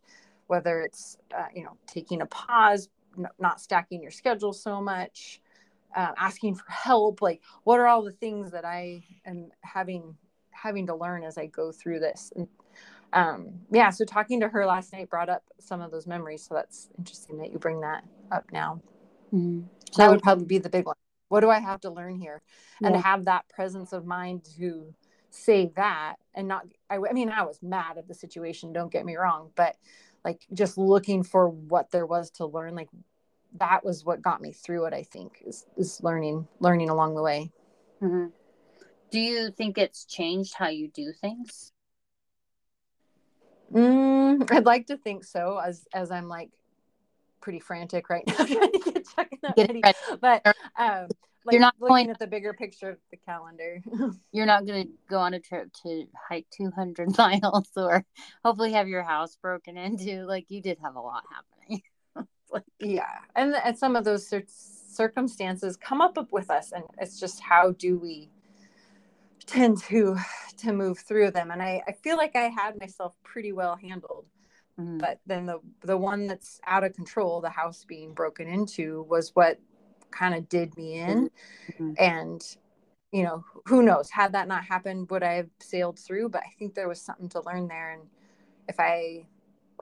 [0.46, 2.88] whether it's uh, you know taking a pause,
[3.38, 5.40] not stacking your schedule so much,
[5.94, 10.14] uh, asking for help like what are all the things that i am having
[10.50, 12.48] having to learn as i go through this and
[13.12, 16.52] um, yeah so talking to her last night brought up some of those memories so
[16.52, 18.02] that's interesting that you bring that
[18.32, 18.80] up now
[19.32, 19.60] mm-hmm.
[19.92, 20.96] so that would probably be the big one
[21.34, 22.42] what do I have to learn here?
[22.80, 22.88] Yeah.
[22.88, 24.94] And have that presence of mind to
[25.30, 29.04] say that and not, I, I mean, I was mad at the situation, don't get
[29.04, 29.76] me wrong, but
[30.24, 32.88] like just looking for what there was to learn, like
[33.58, 37.22] that was what got me through it, I think, is, is learning, learning along the
[37.22, 37.52] way.
[38.02, 38.26] Mm-hmm.
[39.10, 41.72] Do you think it's changed how you do things?
[43.72, 46.50] Mm, I'd like to think so, as as I'm like
[47.40, 49.80] pretty frantic right now trying to get Chuckanut ready.
[49.82, 49.98] ready.
[50.20, 51.08] But um,
[51.44, 53.82] like you're not looking going, at the bigger picture of the calendar.
[54.32, 58.04] you're not going to go on a trip to hike 200 miles or
[58.44, 60.24] hopefully have your house broken into.
[60.24, 61.82] Like you did have a lot happening.
[62.50, 67.40] like, yeah, and and some of those circumstances come up with us, and it's just
[67.40, 68.30] how do we
[69.46, 70.16] tend to
[70.56, 74.26] to move through them and I, I feel like i had myself pretty well handled
[74.80, 74.98] mm-hmm.
[74.98, 79.32] but then the the one that's out of control the house being broken into was
[79.34, 79.58] what
[80.14, 81.30] kind of did me in.
[81.72, 81.92] Mm-hmm.
[81.98, 82.56] and
[83.12, 84.10] you know who knows?
[84.10, 86.28] Had that not happened would i have sailed through?
[86.30, 87.92] But i think there was something to learn there.
[87.92, 88.02] And
[88.68, 89.26] if i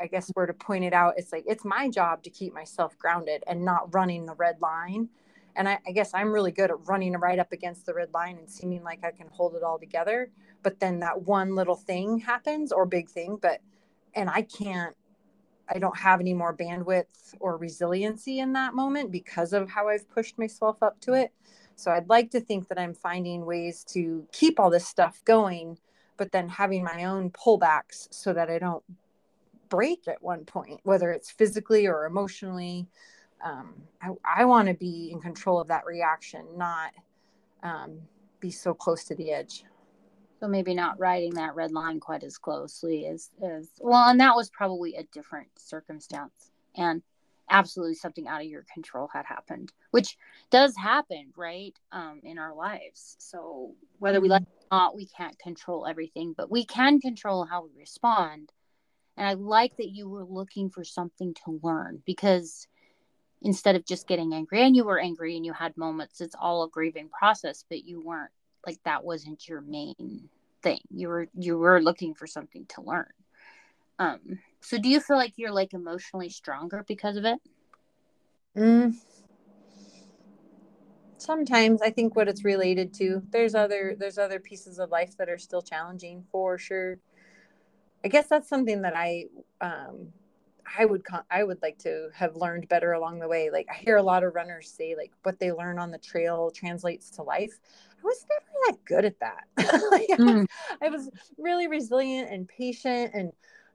[0.00, 2.96] i guess were to point it out it's like it's my job to keep myself
[2.98, 5.08] grounded and not running the red line.
[5.54, 8.38] And I, I, guess I'm really good at running right up against the red line
[8.38, 10.30] and seeming like I can hold it all together.
[10.62, 13.60] But then that one little thing happens or big thing, but
[14.14, 14.96] and I can't
[15.74, 20.08] I don't have any more bandwidth or resiliency in that moment because of how I've
[20.10, 21.32] pushed myself up to it.
[21.76, 25.78] So I'd like to think that I'm finding ways to keep all this stuff going,
[26.16, 28.84] but then having my own pullbacks so that I don't
[29.68, 32.88] break at one point, whether it's physically or emotionally
[33.42, 36.92] um, I, I want to be in control of that reaction, not
[37.62, 37.98] um,
[38.40, 39.64] be so close to the edge.
[40.42, 44.34] So maybe not riding that red line quite as closely as as well, and that
[44.34, 47.00] was probably a different circumstance, and
[47.48, 50.16] absolutely something out of your control had happened, which
[50.50, 53.14] does happen, right, um, in our lives.
[53.20, 54.50] So whether we like mm-hmm.
[54.50, 58.50] it or not, we can't control everything, but we can control how we respond.
[59.16, 62.66] And I like that you were looking for something to learn because
[63.42, 66.62] instead of just getting angry and you were angry and you had moments it's all
[66.62, 68.30] a grieving process but you weren't
[68.66, 70.28] like that wasn't your main
[70.62, 73.10] thing you were you were looking for something to learn
[73.98, 74.20] um
[74.60, 77.38] so do you feel like you're like emotionally stronger because of it
[78.56, 78.94] mm.
[81.18, 85.28] sometimes i think what it's related to there's other there's other pieces of life that
[85.28, 86.98] are still challenging for sure
[88.04, 89.24] i guess that's something that i
[89.60, 90.12] um
[90.78, 93.50] I would con- I would like to have learned better along the way.
[93.50, 96.50] Like I hear a lot of runners say like what they learn on the trail
[96.50, 97.58] translates to life.
[97.90, 99.44] I was never that good at that.
[99.90, 100.46] like, mm.
[100.80, 103.32] I, was, I, was, really resilient and patient and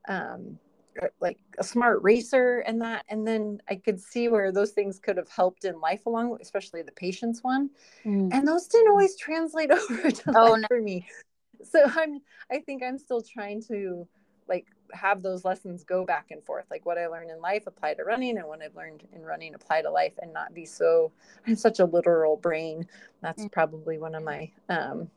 [0.08, 0.60] um,
[1.02, 5.00] uh, like a smart racer and that and then I could see where those things
[5.00, 7.70] could have helped in life along especially the patience one.
[8.06, 8.30] Mm.
[8.32, 10.68] And those didn't always translate over to oh, life no.
[10.68, 11.06] for me.
[11.64, 12.22] So I'm
[12.52, 14.08] I think I'm still trying to
[14.48, 17.94] like have those lessons go back and forth like what i learned in life apply
[17.94, 21.12] to running and what i've learned in running apply to life and not be so
[21.46, 22.86] i have such a literal brain
[23.22, 23.50] that's mm-hmm.
[23.50, 25.10] probably one of my um,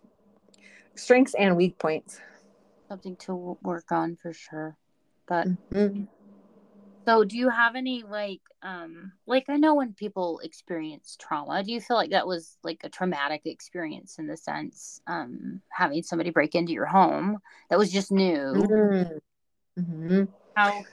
[0.95, 2.21] strengths and weak points
[2.89, 4.77] something to work on for sure
[5.27, 6.05] but mm-hmm.
[7.07, 11.73] so do you have any like um like i know when people experience trauma do
[11.73, 16.31] you feel like that was like a traumatic experience in the sense um having somebody
[16.31, 17.39] break into your home
[17.71, 19.19] that was just new mm-hmm
[19.81, 20.25] mm-hmm.
[20.55, 20.85] how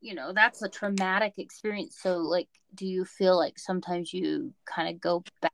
[0.00, 4.94] you know that's a traumatic experience so like do you feel like sometimes you kind
[4.94, 5.52] of go back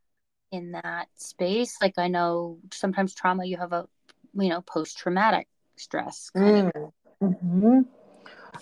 [0.53, 3.87] in that space like i know sometimes trauma you have a
[4.35, 6.70] you know post-traumatic stress mm.
[7.23, 7.81] mm-hmm.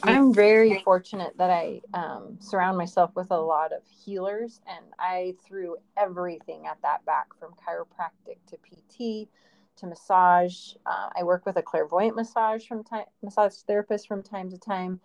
[0.04, 5.34] i'm very fortunate that i um, surround myself with a lot of healers and i
[5.44, 9.28] threw everything at that back from chiropractic to pt
[9.76, 10.74] to massage.
[10.86, 15.00] Uh, I work with a clairvoyant massage from time massage therapist from time to time.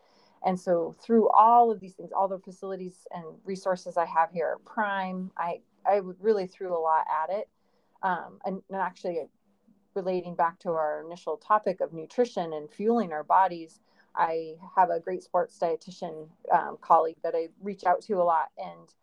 [0.46, 4.58] And so through all of these things, all the facilities and resources I have here
[4.66, 7.50] Prime, I I really threw a lot at it.
[8.04, 9.22] Um, and, and actually
[9.96, 13.80] relating back to our initial topic of nutrition and fueling our bodies,
[14.16, 18.50] I have a great sports dietitian um, colleague that I reach out to a lot,
[18.58, 18.94] and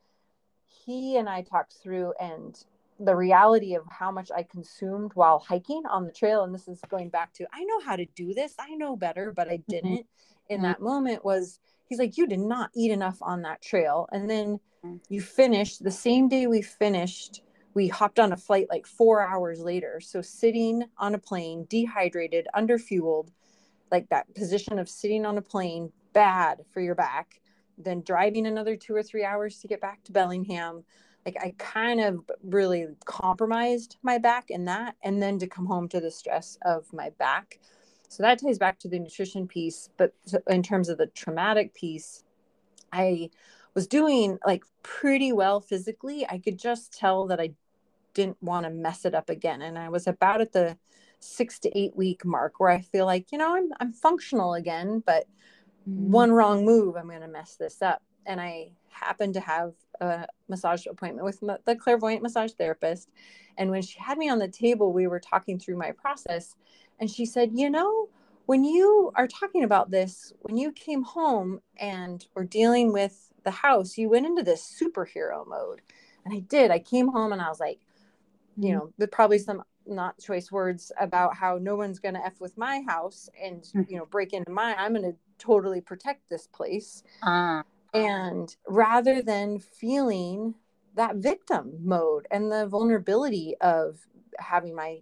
[0.64, 2.62] he and I talked through and
[3.00, 6.44] the reality of how much I consumed while hiking on the trail.
[6.44, 8.54] And this is going back to, I know how to do this.
[8.58, 9.70] I know better, but I mm-hmm.
[9.70, 10.54] didn't mm-hmm.
[10.54, 14.08] in that moment was he's like, you did not eat enough on that trail.
[14.12, 14.96] And then mm-hmm.
[15.08, 17.42] you finished the same day we finished,
[17.74, 20.00] we hopped on a flight like four hours later.
[20.00, 23.30] So sitting on a plane, dehydrated, underfueled,
[23.90, 27.40] like that position of sitting on a plane, bad for your back.
[27.76, 30.84] Then driving another two or three hours to get back to Bellingham
[31.24, 35.88] like I kind of really compromised my back in that, and then to come home
[35.88, 37.58] to the stress of my back.
[38.08, 39.88] So that ties back to the nutrition piece.
[39.96, 40.12] But
[40.48, 42.22] in terms of the traumatic piece,
[42.92, 43.30] I
[43.74, 46.26] was doing like pretty well physically.
[46.28, 47.54] I could just tell that I
[48.12, 49.62] didn't want to mess it up again.
[49.62, 50.78] And I was about at the
[51.18, 55.02] six to eight week mark where I feel like, you know, I'm, I'm functional again,
[55.04, 55.26] but
[55.88, 56.12] mm-hmm.
[56.12, 58.02] one wrong move, I'm going to mess this up.
[58.26, 63.10] And I happened to have a massage appointment with the clairvoyant massage therapist.
[63.56, 66.56] And when she had me on the table, we were talking through my process.
[67.00, 68.08] And she said, You know,
[68.46, 73.50] when you are talking about this, when you came home and were dealing with the
[73.50, 75.82] house, you went into this superhero mode.
[76.24, 76.70] And I did.
[76.70, 77.80] I came home and I was like,
[78.56, 78.78] you mm-hmm.
[78.78, 82.56] know, with probably some not choice words about how no one's going to f with
[82.56, 83.82] my house and mm-hmm.
[83.88, 87.62] you know break into my i'm going to totally protect this place uh.
[87.94, 90.54] And rather than feeling
[90.96, 94.00] that victim mode and the vulnerability of
[94.38, 94.98] having my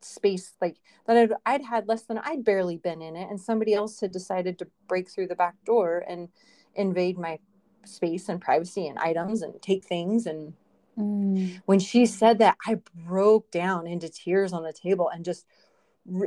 [0.00, 3.72] space like that I'd, I'd had less than i'd barely been in it and somebody
[3.72, 6.28] else had decided to break through the back door and
[6.74, 7.38] invade my
[7.86, 10.52] space and privacy and items and take things and
[10.98, 11.60] mm.
[11.64, 15.46] when she said that i broke down into tears on the table and just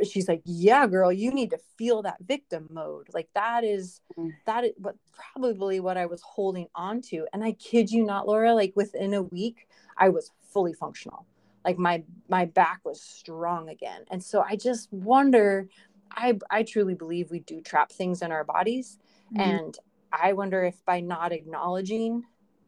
[0.09, 3.07] she's like yeah girl you need to feel that victim mode.
[3.13, 4.31] Like that is mm.
[4.45, 7.27] that is what probably what i was holding on to.
[7.33, 11.25] And i kid you not lora like within a week i was fully functional.
[11.63, 14.05] Like my my back was strong again.
[14.09, 15.67] And so i just wonder
[16.11, 18.97] i i truly believe we do trap things in our bodies.
[19.27, 19.41] Mm-hmm.
[19.41, 19.77] and
[20.13, 22.23] i wonder if by not acknowledging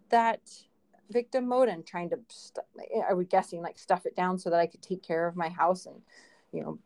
[0.10, 0.42] that
[1.10, 2.66] victim mode and trying to st-
[3.10, 5.48] i was guessing like stuff it down so that i could take care of my
[5.48, 6.02] house and
[6.52, 6.78] you know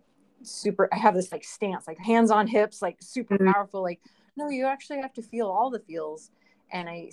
[0.43, 3.51] super i have this like stance like hands on hips like super mm-hmm.
[3.51, 3.99] powerful like
[4.35, 6.31] no you actually have to feel all the feels.
[6.71, 7.11] And i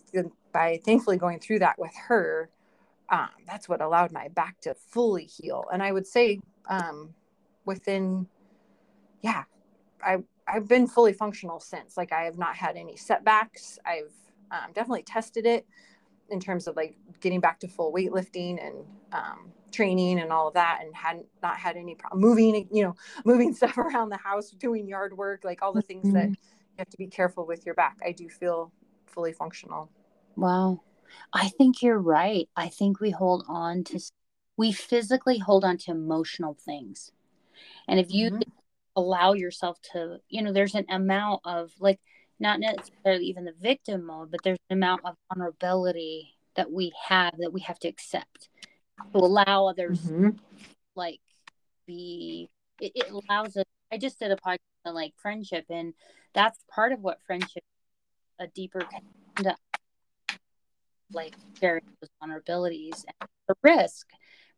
[0.52, 2.50] by thankfully going through that with her
[3.10, 5.64] um, that's what allowed my back to fully heal.
[5.72, 7.14] And i would say um,
[7.64, 8.26] within
[9.22, 9.44] yeah
[10.02, 11.96] i i've been fully functional since.
[11.96, 13.78] Like i have not had any setbacks.
[13.84, 14.14] I've
[14.50, 15.66] um, definitely tested it
[16.30, 20.54] in terms of like getting back to full weightlifting and um, training and all of
[20.54, 24.50] that and hadn't not had any problem moving you know moving stuff around the house
[24.50, 26.16] doing yard work like all the things mm-hmm.
[26.16, 26.36] that you
[26.78, 27.98] have to be careful with your back.
[28.04, 28.72] I do feel
[29.06, 29.90] fully functional.
[30.36, 30.80] Wow.
[31.32, 32.48] I think you're right.
[32.56, 34.00] I think we hold on to
[34.56, 37.12] we physically hold on to emotional things.
[37.88, 38.50] And if you mm-hmm.
[38.96, 42.00] allow yourself to you know there's an amount of like
[42.40, 47.34] not necessarily even the victim mode but there's an amount of vulnerability that we have
[47.38, 48.48] that we have to accept
[49.12, 50.30] to allow others mm-hmm.
[50.94, 51.20] like
[51.86, 52.48] be
[52.80, 55.94] it, it, allows us i just did a podcast on like friendship and
[56.34, 57.62] that's part of what friendship
[58.38, 58.80] a deeper
[59.36, 59.58] connection
[61.12, 64.08] like sharing those vulnerabilities and the risk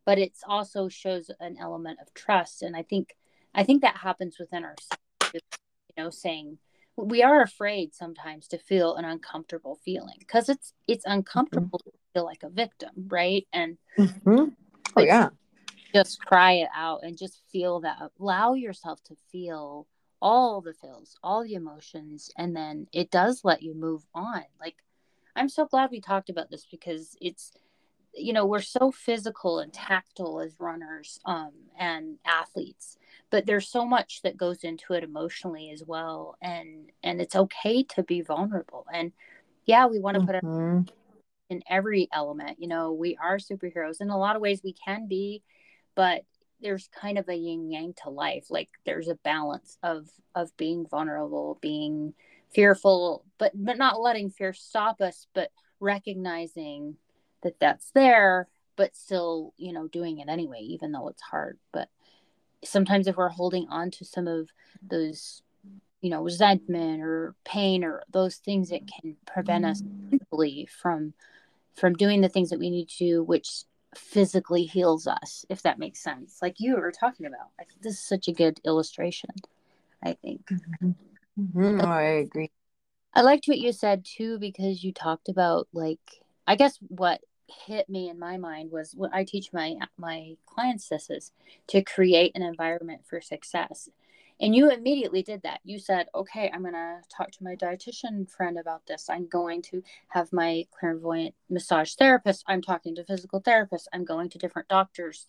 [0.05, 3.15] but it's also shows an element of trust and i think
[3.55, 4.99] i think that happens within ourselves
[5.33, 5.39] you
[5.97, 6.57] know saying
[6.95, 11.89] we are afraid sometimes to feel an uncomfortable feeling because it's it's uncomfortable mm-hmm.
[11.89, 14.45] to feel like a victim right and mm-hmm.
[14.95, 15.29] oh yeah
[15.93, 19.87] just cry it out and just feel that allow yourself to feel
[20.21, 24.75] all the feels all the emotions and then it does let you move on like
[25.35, 27.51] i'm so glad we talked about this because it's
[28.13, 32.97] you know we're so physical and tactile as runners um, and athletes
[33.33, 37.81] but there's so much that goes into it emotionally as well and and it's okay
[37.81, 39.11] to be vulnerable and
[39.65, 40.81] yeah we want to put mm-hmm.
[40.81, 40.91] it
[41.49, 45.07] in every element you know we are superheroes in a lot of ways we can
[45.07, 45.41] be
[45.95, 46.21] but
[46.61, 50.85] there's kind of a yin yang to life like there's a balance of of being
[50.85, 52.13] vulnerable being
[52.53, 56.95] fearful but but not letting fear stop us but recognizing
[57.41, 61.89] that that's there but still you know doing it anyway even though it's hard but
[62.63, 64.49] sometimes if we're holding on to some of
[64.89, 65.41] those
[66.01, 69.81] you know resentment or pain or those things that can prevent us
[70.67, 71.13] from
[71.73, 73.63] from doing the things that we need to do which
[73.95, 77.93] physically heals us if that makes sense like you were talking about I think this
[77.93, 79.29] is such a good illustration
[80.03, 80.91] i think mm-hmm.
[81.39, 81.81] Mm-hmm.
[81.81, 82.51] Oh, i agree
[83.13, 85.99] i liked what you said too because you talked about like
[86.47, 87.21] i guess what
[87.65, 91.31] hit me in my mind was what I teach my my clients this is
[91.67, 93.89] to create an environment for success.
[94.41, 95.61] And you immediately did that.
[95.63, 99.09] You said, "Okay, I'm going to talk to my dietitian friend about this.
[99.09, 102.43] I'm going to have my clairvoyant massage therapist.
[102.47, 103.87] I'm talking to physical therapists.
[103.93, 105.27] I'm going to different doctors."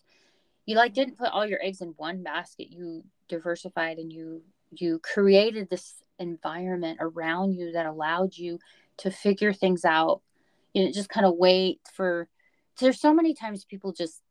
[0.65, 2.71] You like didn't put all your eggs in one basket.
[2.71, 8.59] You diversified and you you created this environment around you that allowed you
[8.97, 10.21] to figure things out
[10.75, 12.27] you know just kind of wait for
[12.79, 14.21] there's so many times people just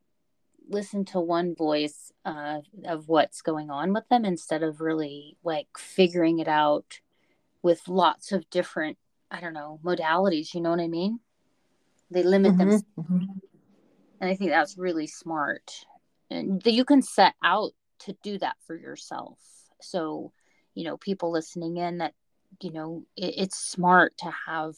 [0.68, 5.68] listen to one voice uh, of what's going on with them instead of really like
[5.76, 7.00] figuring it out
[7.62, 8.96] with lots of different
[9.30, 11.18] i don't know modalities you know what i mean?
[12.10, 13.28] They limit Mhm, them mhm.
[14.20, 15.86] and i think that's really smart.
[16.30, 19.38] And that you can set out to do that for yourself.
[19.80, 20.32] So
[20.74, 22.14] you know people listening in that
[22.60, 24.74] you know it, it's smart to have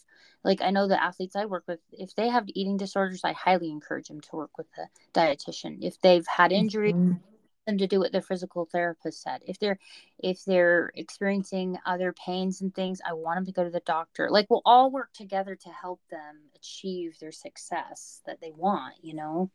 [0.47, 3.71] like i know the athletes i work with if they have eating disorders i highly
[3.71, 4.87] encourage them to work with a
[5.19, 7.21] dietitian if they've had injuries Mhm.
[7.67, 9.79] them to do what their physical therapist said if they're
[10.21, 14.31] if they're experiencing other pains and things i want them to go to the doctor
[14.31, 19.15] like we'll all work together to help them achieve their success that they want you
[19.15, 19.51] know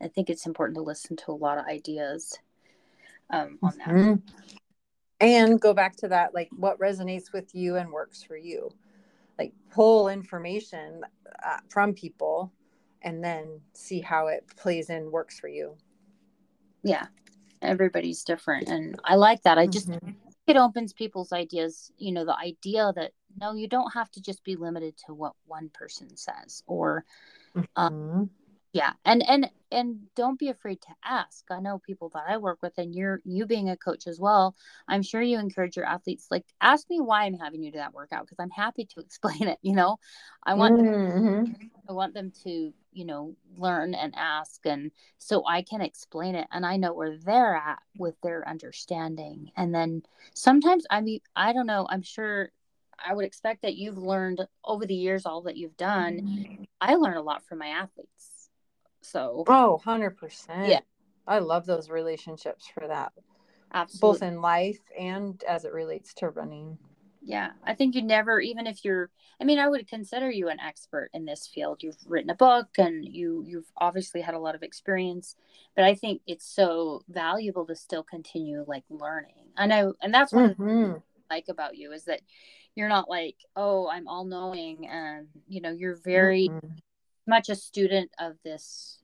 [0.00, 2.38] i think it's important to listen to a lot of ideas
[3.30, 4.22] um, on that Mhm.
[5.20, 8.70] And go back to that, like what resonates with you and works for you.
[9.38, 11.02] Like pull information
[11.44, 12.52] uh, from people
[13.02, 15.76] and then see how it plays in, works for you.
[16.82, 17.06] yeah
[17.62, 20.14] everybody's different and i like that i just Mhm.
[20.46, 24.44] it opens people's ideas you know the idea that no you don't have to just
[24.44, 27.04] be limited to what one person says or
[27.54, 28.28] Mhm.
[28.76, 31.44] Yeah and and and don't be afraid to ask.
[31.50, 34.54] I know people that i work with and you're you being a coach as well
[34.88, 37.94] i'm sure you encourage your athletes like ask me why i'm having you do that
[37.94, 39.96] workout because i'm happy to explain it you know?
[40.44, 41.70] I want them, Mhm.
[41.88, 46.46] i want them to you know learn and ask and so i can explain it
[46.52, 50.02] and i know where they're at with their understanding and then
[50.34, 52.50] sometimes i mean i don't know i'm sure
[53.06, 56.20] i would expect that you've learned over the years all that you've done.
[56.80, 58.35] I learn a lot from my athletes
[59.06, 60.68] so Oh, 100%.
[60.68, 60.80] Yeah.
[61.26, 63.12] I love those relationships for that,
[63.72, 66.78] absolutely both in life and as it relates to running.
[67.22, 70.60] yeah i think you never even if you're i mean i would consider you an
[70.60, 74.54] expert in this field you've written a book and you you've obviously had a lot
[74.54, 75.34] of experience
[75.74, 80.32] but i think it's so valuable to still continue like learning i know and that's
[80.32, 81.02] what Mhm.
[81.30, 82.20] I like about you is that
[82.76, 86.78] you're not like oh i'm all knowing and you know you're very Mhm.
[87.26, 88.98] Much a student of this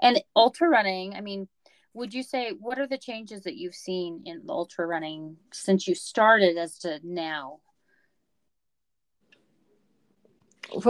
[0.00, 1.48] and ultra running i mean
[1.92, 5.94] would you say what are the changes that you've seen in ultra running since you
[5.94, 7.58] started as to now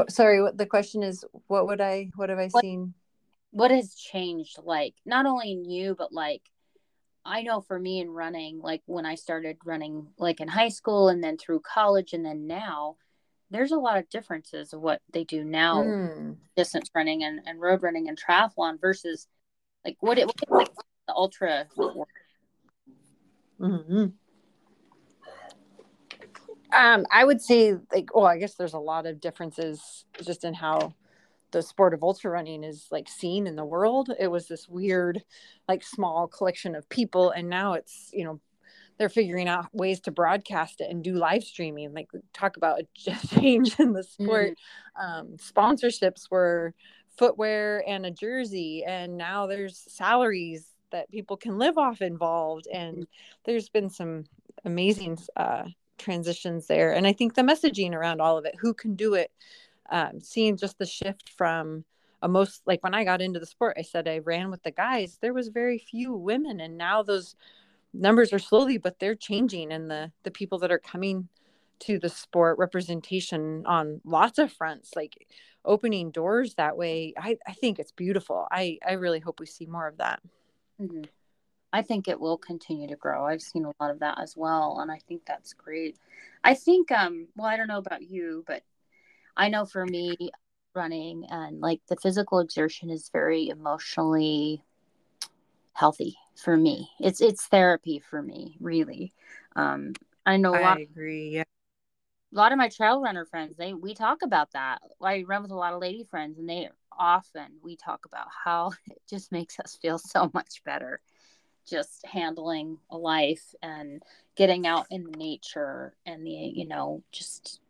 [0.09, 2.95] Sorry, what the question is what would I what have I What- seen?
[3.51, 6.43] what has changed like not only in you but like
[7.25, 11.09] i know for me in running like when i started running like in high school
[11.09, 12.97] and then through college and then now
[13.51, 16.37] there's a lot of differences of what they do now Mm.
[16.57, 19.27] distance running and, and road running and triathlon versus
[19.85, 22.07] like what it what it's like the ultra world.
[23.59, 24.07] hmm
[26.73, 30.55] Um, I would say like, well I guess there's a lot of differences just in
[30.55, 30.95] how
[31.53, 34.11] the sport of ultra running is like seen in the world.
[34.19, 35.23] It was this weird,
[35.69, 38.41] like small collection of people, and now it's you know
[38.99, 41.93] they're figuring out ways to broadcast it and do live streaming.
[41.93, 42.87] Like talk about a
[43.41, 44.57] change in the sport.
[45.01, 46.75] Um, sponsorships were
[47.17, 53.07] footwear and a jersey, and now there's salaries that people can live off involved, and
[53.45, 54.25] there's been some
[54.65, 55.65] amazing uh,
[55.99, 56.93] transitions there.
[56.93, 59.31] And I think the messaging around all of it, who can do it,
[59.91, 61.85] um, seeing just the shift from
[62.23, 64.71] a most like when I got into the sport, I said I ran with the
[64.71, 65.19] guys.
[65.21, 67.37] There was very few women, and now those
[67.95, 69.73] numbers are slowly, but they're changing.
[69.73, 71.29] And the the people that are coming
[71.81, 75.27] to the sport representation on lots of fronts, like
[75.65, 77.15] opening doors that way.
[77.19, 78.47] I, I think it's beautiful.
[78.51, 80.21] I, I really hope we see more of that.
[80.81, 81.09] Mhm.
[81.73, 83.27] I think it will continue to grow.
[83.27, 85.99] I've seen a lot of that as well, and I think that's great.
[86.45, 88.63] I think, um, well, I don't know about you, but
[89.37, 90.31] I know for me,
[90.75, 94.63] running and like the physical exertion is very emotionally
[95.75, 96.91] healthy for me.
[97.01, 99.15] It's it's therapy for me, really.
[99.57, 99.95] Um,
[100.27, 100.79] I know a lot.
[100.79, 101.31] I agree.
[101.31, 101.45] Yeah.
[102.33, 105.51] a lot of my trail runner friends they we talk about that i run with
[105.51, 106.69] a lot of lady friends and they
[106.99, 111.01] often we talk about how it just makes us feel so much better
[111.69, 114.03] just handling a life and
[114.37, 117.61] getting out in nature and the you know just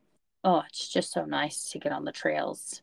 [0.45, 2.83] oh it's just so nice to get on the trails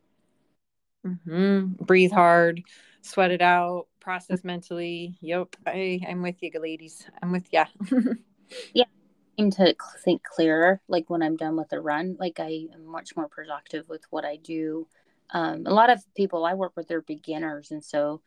[1.04, 2.64] hmm Breathe hard,
[3.02, 5.18] sweat it out, process mentally.
[5.22, 5.56] Yep.
[5.68, 7.06] I, I'm with you, ladies.
[7.22, 7.66] I'm with ya.
[8.74, 12.68] Yeah, I seem to think clearer like when i'm done with a run like i
[12.74, 14.88] am much more productive with what i do
[15.32, 18.22] um, a lot of people i work with are beginners and so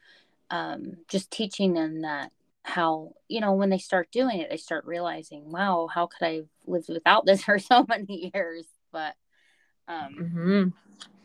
[0.51, 4.87] um, just teaching them that how you know when they start doing it they start
[4.87, 9.15] realizing wow how could i have lived without this for so many years but
[9.89, 10.69] Um, Mm-hmm.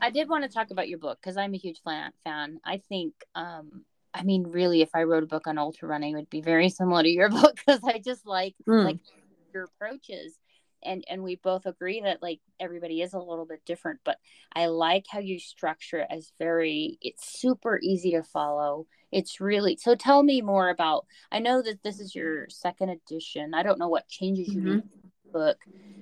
[0.02, 2.12] I did want to talk about your book because I'm a huge fan.
[2.24, 2.60] Fan.
[2.66, 6.18] I think, um, I mean, really, if I wrote a book on ultra running, it
[6.18, 8.84] would be very similar to your book because I just like Mm.
[8.86, 8.98] like
[9.54, 10.38] your approaches,
[10.84, 14.00] and and we both agree that like everybody is a little bit different.
[14.06, 14.18] But
[14.54, 16.98] I like how you structure it as very.
[17.02, 18.88] It's super easy to follow.
[19.12, 19.96] It's really so.
[19.96, 21.06] Tell me more about.
[21.32, 23.54] I know that this is your second edition.
[23.54, 25.58] I don't know what changes you made to the book.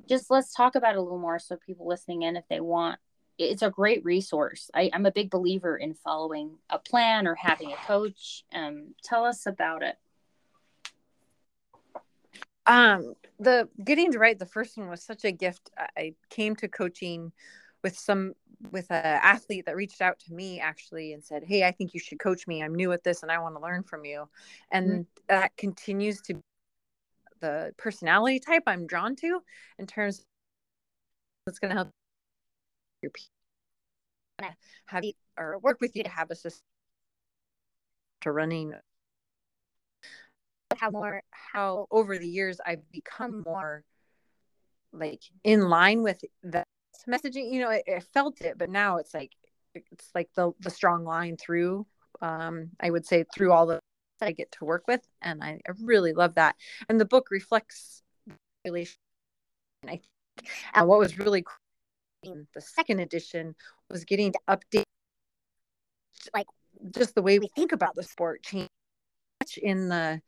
[0.09, 2.99] Just let's talk about it a little more so people listening in, if they want
[3.37, 4.69] it's a great resource.
[4.73, 8.43] I, I'm a big believer in following a plan or having a coach.
[8.53, 9.97] Um, tell us about it.
[12.65, 16.67] um the getting to write the first one was such a gift i came to
[16.67, 17.31] coaching
[17.83, 18.33] with some
[18.71, 21.99] with a athlete that reached out to me actually and said hey i think you
[21.99, 24.27] should coach me i'm new at this and i want to learn from you
[24.71, 25.05] and Mhm.
[25.29, 26.41] that continues to be
[27.39, 29.41] the personality type i'm drawn to
[29.79, 30.25] in terms
[31.45, 31.89] that's going to help
[33.01, 36.63] your people have you or work with you to have a system
[38.21, 38.73] to running
[40.75, 43.83] how more how over the years I've become more
[44.91, 46.65] like in line with that
[47.07, 47.51] messaging.
[47.51, 49.31] You know, I, I felt it, but now it's like
[49.73, 51.85] it's like the the strong line through.
[52.21, 53.79] Um, I would say through all the
[54.19, 56.55] that I get to work with, and I, I really love that.
[56.89, 58.01] And the book reflects
[58.65, 58.95] relation.
[59.85, 60.03] I think
[60.73, 61.66] and what was really cool
[62.23, 63.55] in the second edition
[63.89, 64.83] was getting to update
[66.33, 66.47] like
[66.91, 68.67] just the way we think about the sport change.
[69.41, 70.21] Much in the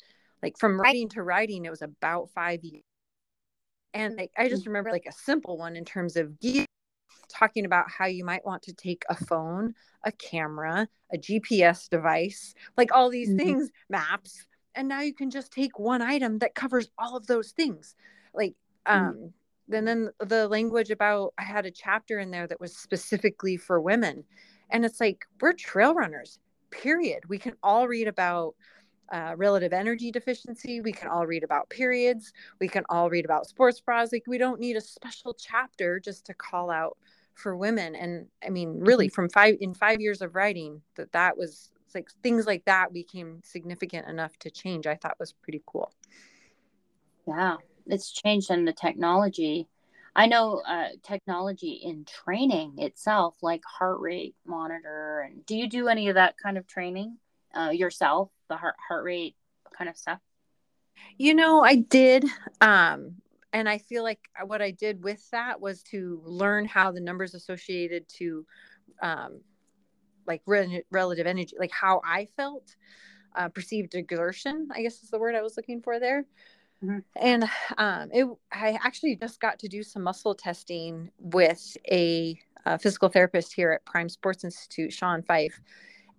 [0.43, 2.83] like from writing to writing it was about five years
[3.93, 6.65] and like i just remember like a simple one in terms of gear
[7.27, 9.73] talking about how you might want to take a phone
[10.03, 13.37] a camera a gps device like all these Mhm.
[13.37, 17.51] things maps and now you can just take one item that covers all of those
[17.51, 17.95] things.
[18.33, 19.33] Like um
[19.71, 23.79] and then the language about i had a chapter in there that was specifically for
[23.79, 24.23] women.
[24.71, 26.39] And it's like we're trail runners
[26.71, 27.23] period.
[27.27, 28.55] We can all read about
[29.11, 30.81] uh, relative energy deficiency.
[30.81, 32.31] We can all read about periods.
[32.59, 34.11] We can all read about sports bras.
[34.11, 36.97] Like we don't need a special chapter just to call out
[37.33, 37.95] for women.
[37.95, 42.09] And i mean really from five in five years of writing that that was like
[42.21, 45.91] things like that became significant enough to change i thought was pretty cool.
[47.27, 47.57] Yeah,
[47.87, 49.67] it's changed in the technology.
[50.15, 55.21] I know uh, technology in training itself, like heart rate monitor.
[55.21, 57.17] And do you do any of that kind of training
[57.55, 59.35] uh, yourself, the heart heart rate
[59.77, 60.19] kind of stuff?
[61.17, 62.25] You know, I did.
[62.61, 63.15] Um,
[63.53, 67.33] and I feel like what I did with that was to learn how the numbers
[67.33, 68.45] associated to
[69.01, 69.41] um,
[70.27, 72.75] like re- relative energy, like how I felt,
[73.35, 76.25] uh, perceived exertion, I guess is the word I was looking for there.
[76.83, 77.03] Mhm.
[77.15, 77.43] And
[77.77, 83.07] um, it, I actually just got to do some muscle testing with a, uh physical
[83.07, 85.61] therapist here at Prime Sports Institute, Sean Fife.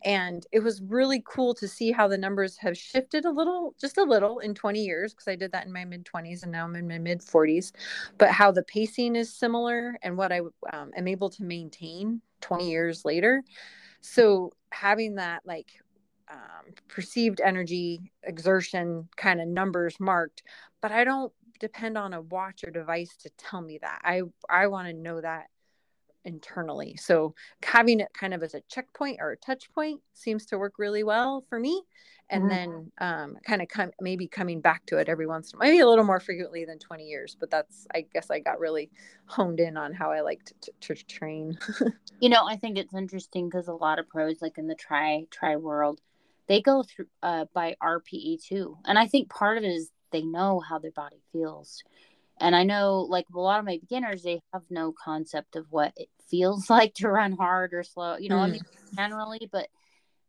[0.05, 3.99] And it was really cool to see how the numbers have shifted a little just
[3.99, 6.65] a little in 20 years because i did that in my mid 20s and now
[6.65, 7.73] i'm in my mid 40s
[8.19, 10.41] but how the pacing is similar and what i
[10.73, 13.43] um, am able to maintain 20 years later.
[14.03, 15.69] So having that like
[16.31, 20.43] um, perceived energy exertion kind of numbers marked
[20.81, 24.67] but i don't depend on a watch or device to tell me that i i
[24.67, 25.49] want to know that
[26.25, 26.97] internally.
[26.97, 30.75] So having it kind of as a checkpoint or a touch point seems to work
[30.79, 31.83] really well for me.
[32.29, 32.49] And Mhm.
[32.49, 35.81] then um, kind of come maybe coming back to it every once in a maybe
[35.81, 37.37] a little more frequently than 20 years.
[37.39, 38.91] But that's I guess I got really
[39.27, 41.59] honed in on how I like to, to, to train.
[42.21, 45.27] You know, I think it's interesting because a lot of pros, like in the try
[45.31, 46.03] try world,
[46.51, 50.23] they go through uh, by RPE too, and I think part of it is they
[50.23, 51.83] know how their body feels.
[52.41, 55.93] And I know, like a lot of my beginners, they have no concept of what
[55.97, 58.17] it feels like to run hard or slow.
[58.19, 58.53] You know, I Mm.
[58.53, 58.63] mean,
[58.97, 59.69] generally, but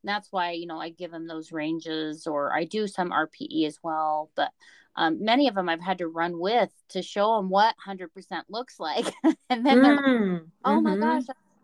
[0.04, 3.80] that's why you know I give them those ranges, or I do some RPE as
[3.84, 4.32] well.
[4.36, 4.52] But
[4.96, 8.48] um, many of them I've had to run with to show them what hundred percent
[8.50, 9.06] looks like,
[9.50, 11.00] and then they're like, Mm, oh my mhm.
[11.00, 11.24] gosh,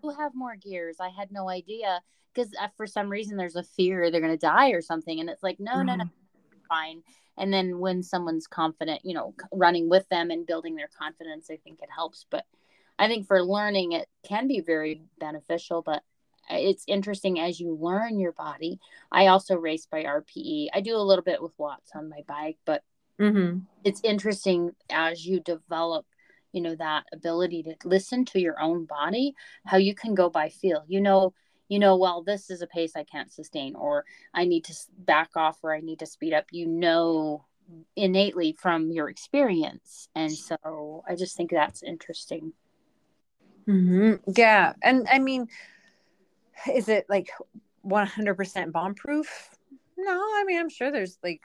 [0.09, 0.97] do have more gears.
[0.99, 2.01] I had no idea
[2.33, 5.43] because uh, for some reason there's a fear they're gonna die or something, and it's
[5.43, 6.09] like no, no, no, Mm.
[6.69, 7.03] fine.
[7.37, 11.57] And then when someone's confident, you know, running with them and building their confidence, I
[11.57, 12.25] think it helps.
[12.29, 12.45] But
[12.99, 15.81] I think for learning, it can be very beneficial.
[15.81, 16.03] But
[16.49, 18.79] uh, it's interesting as you learn your body.
[19.11, 20.69] I also race by RPE.
[20.73, 22.83] I do a little bit with watts on my bike, but
[23.19, 23.61] Mhm.
[23.83, 26.05] it's interesting as you develop
[26.57, 29.35] you know that ability to listen to your own body
[29.67, 31.31] how you can go by feel you know
[31.69, 34.03] you know well this is a pace i can't sustain or
[34.33, 37.45] i need to back off or i need to speed up you know
[37.95, 42.53] innately from your experience and so i just think that's interesting
[43.67, 44.31] Mm-hmm.
[44.35, 44.73] Yeah.
[44.81, 45.47] And I mean,
[46.73, 47.29] is it like
[47.85, 49.56] 100% bomb proof?
[49.97, 51.41] No, I mean, I'm sure there's like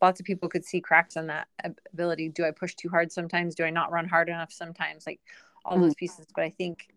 [0.00, 1.48] lots of people could see cracks in that
[1.92, 2.30] ability.
[2.30, 3.54] Do I push too hard sometimes?
[3.54, 5.06] Do I not run hard enough sometimes?
[5.06, 5.20] Like
[5.64, 5.82] all mm-hmm.
[5.82, 6.26] those pieces.
[6.34, 6.88] But I think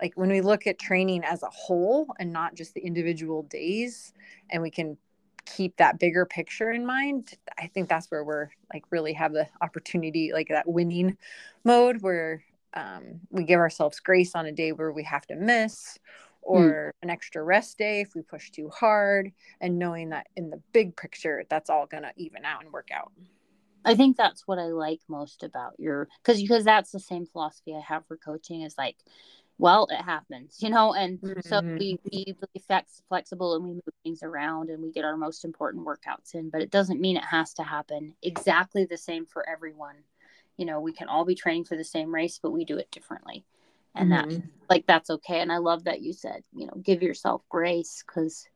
[0.00, 4.12] like when we look at training as a whole and not just the individual days,
[4.50, 4.96] and we can
[5.44, 9.48] keep that bigger picture in mind, I think that's where we're like really have the
[9.60, 11.16] opportunity, like that winning
[11.64, 12.44] mode where
[12.74, 15.98] um, we give ourselves grace on a day where we have to miss.
[16.42, 17.02] Or mm.
[17.02, 20.96] an extra rest day if we push too hard and knowing that in the big
[20.96, 23.12] picture that's all going to even out and work out
[23.84, 27.74] i think that's what i like most about your because because that's the same philosophy
[27.74, 28.96] i have for coaching is like
[29.58, 31.40] well it happens you know and mm-hmm.
[31.44, 35.16] so we we be flex, flexible and we move things around and we get our
[35.16, 39.24] most important workouts in but it doesn't mean it has to happen exactly the same
[39.26, 39.96] for everyone
[40.56, 42.90] you know we can all be training for the same race but we do it
[42.90, 43.44] differently
[43.94, 44.30] and mm-hmm.
[44.30, 45.40] that like that's okay.
[45.40, 48.46] And i love that you said you know give yourself grace because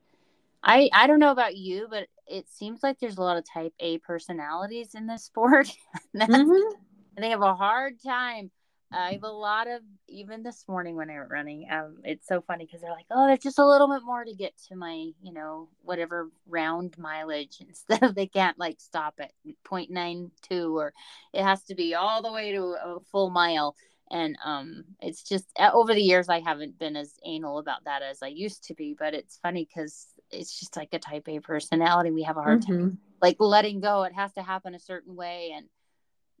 [0.63, 3.73] i i don't know about you but it seems like there's a lot of type
[3.79, 5.69] a personalities in this sport.
[6.15, 6.75] Mm-hmm.
[7.15, 8.49] and they have a hard time.
[8.91, 12.41] I have a lot of even this morning when i went running um it's so
[12.41, 15.11] funny because they're like oh there's just a little bit more to get to my
[15.21, 19.31] you know whatever round mileage instead of they can't like stop at
[19.69, 20.93] 0.92 or
[21.33, 23.75] it has to be all the way to a full mile
[24.11, 28.21] and um it's just over the years i haven't been as anal about that as
[28.21, 32.11] i used to be but it's funny because it's just like a type a personality
[32.11, 32.79] we have a hard mm-hmm.
[32.79, 35.65] time like letting go it has to happen a certain way and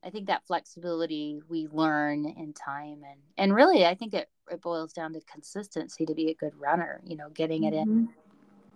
[0.03, 4.61] i think that flexibility we learn in time and and really i think it, it
[4.61, 7.99] boils down to consistency to be a good runner you know getting it mm-hmm.
[7.99, 8.09] in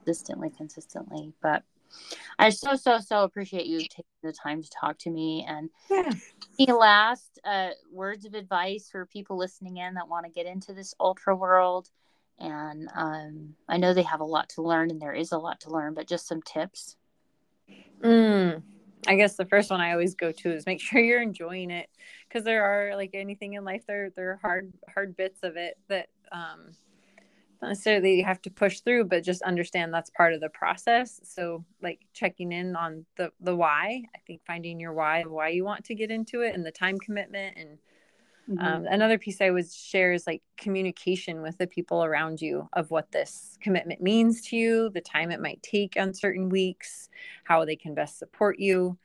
[0.03, 1.63] consistently consistently but
[2.39, 5.45] I so so so appreciate you taking the time to talk to me.
[5.47, 6.11] And yeah.
[6.59, 10.73] any last uh, words of advice for people listening in that want to get into
[10.73, 11.89] this ultra world?
[12.39, 15.59] And um, I know they have a lot to learn, and there is a lot
[15.61, 16.95] to learn, but just some tips.
[18.01, 18.63] Mm,
[19.07, 21.89] I guess the first one I always go to is make sure you're enjoying it,
[22.27, 25.77] because there are like anything in life, there there are hard hard bits of it
[25.87, 26.71] that um,
[27.61, 31.19] not necessarily you have to push through but just understand that's part of the process.
[31.23, 35.49] So like checking in on the the why i think finding your why and why
[35.49, 37.77] you want to get into it and the time commitment and
[38.49, 38.65] mm-hmm.
[38.65, 42.91] um, another piece i would share is like communication with the people around you of
[42.91, 47.09] what this commitment means to you the time it might take on certain weeks
[47.43, 48.97] how they can best support you.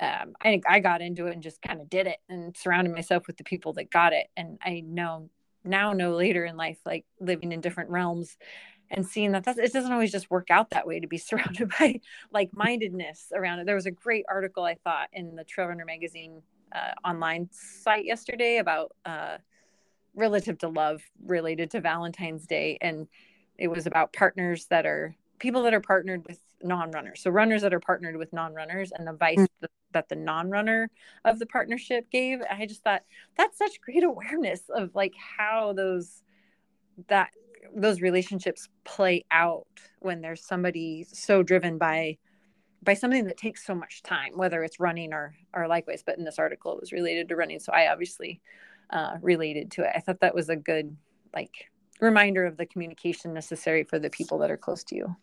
[0.00, 3.28] Um, I, I got into it and just kind of did it and surrounded myself
[3.28, 4.26] with the people that got it.
[4.36, 5.30] And i know
[5.64, 8.36] now know later in life, like living in different realms
[8.90, 11.70] and seeing that that's, it doesn't always just work out that way to be surrounded
[11.78, 12.00] by
[12.32, 13.66] like mindedness around it.
[13.66, 16.42] There was a great article I thought in the Trail Runner magazine
[16.72, 19.38] uh, online site yesterday about uh,
[20.14, 22.78] relative to love related to Valentine's Day.
[22.80, 23.08] And
[23.56, 27.22] it was about partners that are people that are partnered with non-runners.
[27.22, 30.90] So runners that are partnered with non-runners and the vice mm-hmm that the non-runner
[31.24, 32.40] of the partnership gave.
[32.50, 33.02] I just thought
[33.36, 36.22] that's such great awareness of like how those
[37.08, 37.30] that
[37.74, 39.66] those relationships play out
[40.00, 42.18] when there's somebody so driven by
[42.82, 46.02] by something that takes so much time whether it's running or or likewise.
[46.04, 48.40] But in this article it was related to running so i obviously
[48.90, 49.90] uh, related to it.
[49.94, 50.94] I thought that was a good
[51.32, 51.70] like
[52.00, 55.16] reminder of the communication necessary for the people that are close to you.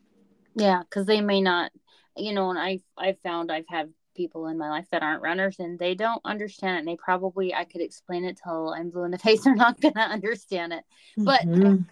[0.55, 1.71] Yeah because they may not
[2.17, 5.57] you know and i i found i've had people in my life that aren't runners
[5.59, 9.03] and they don't understand it and they probably i could explain it till i'm blue
[9.03, 10.83] in the face they're not gonna understand it.
[11.17, 11.83] But mm-hmm.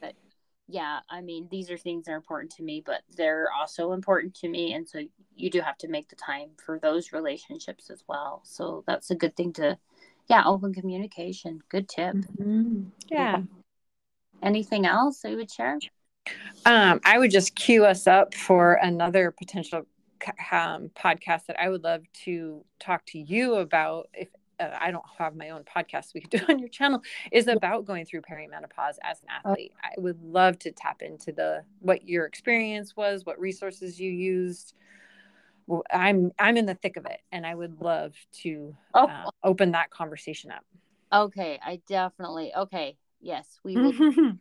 [0.00, 0.14] but
[0.68, 4.34] yeah i mean these are things that are important to me but they're also important
[4.34, 5.00] to me and so
[5.38, 8.42] you do have to make the time for those relationships as well.
[8.44, 9.78] So that's a good thing to
[10.28, 11.60] yeah open communication.
[11.68, 12.14] Good tip.
[12.14, 12.82] Mm-hmm.
[13.10, 13.42] yeah.
[14.42, 15.78] Anything else you would share?
[16.66, 19.86] Um, I would just cue us up for another potential
[20.50, 24.28] um, podcast that I would love to talk to you about if
[24.60, 27.84] uh, I don't have my own podcast we could do on your channel is about
[27.84, 29.50] going through perimenopause as an oh.
[29.50, 29.72] athlete.
[29.82, 34.74] I would love to tap into the what your experience was, what resources you used.
[35.92, 39.06] I'm I'm in the thick of it, and I would love to oh.
[39.06, 40.64] uh, open that conversation up.
[41.12, 42.96] Okay, I definitely okay.
[43.20, 43.92] Yes, we will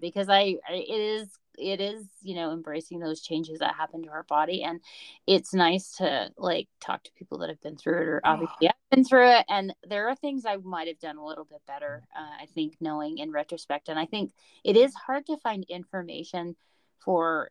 [0.00, 1.28] because I, I it is
[1.58, 4.80] it is you know embracing those changes that happen to our body and
[5.26, 8.74] it's nice to like talk to people that have been through it or obviously i've
[8.90, 12.02] been through it and there are things i might have done a little bit better
[12.16, 14.32] uh, i think knowing in retrospect and i think
[14.64, 16.56] it is hard to find information
[17.04, 17.50] for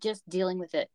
[0.00, 0.90] just dealing with it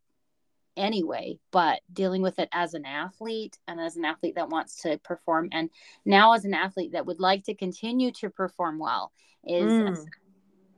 [0.75, 4.97] anyway, but dealing with it as an athlete and as an athlete that wants to
[4.99, 5.69] perform, and
[6.05, 9.11] now as an athlete that would like to continue to perform well
[9.45, 9.71] is.
[9.71, 10.05] Mm.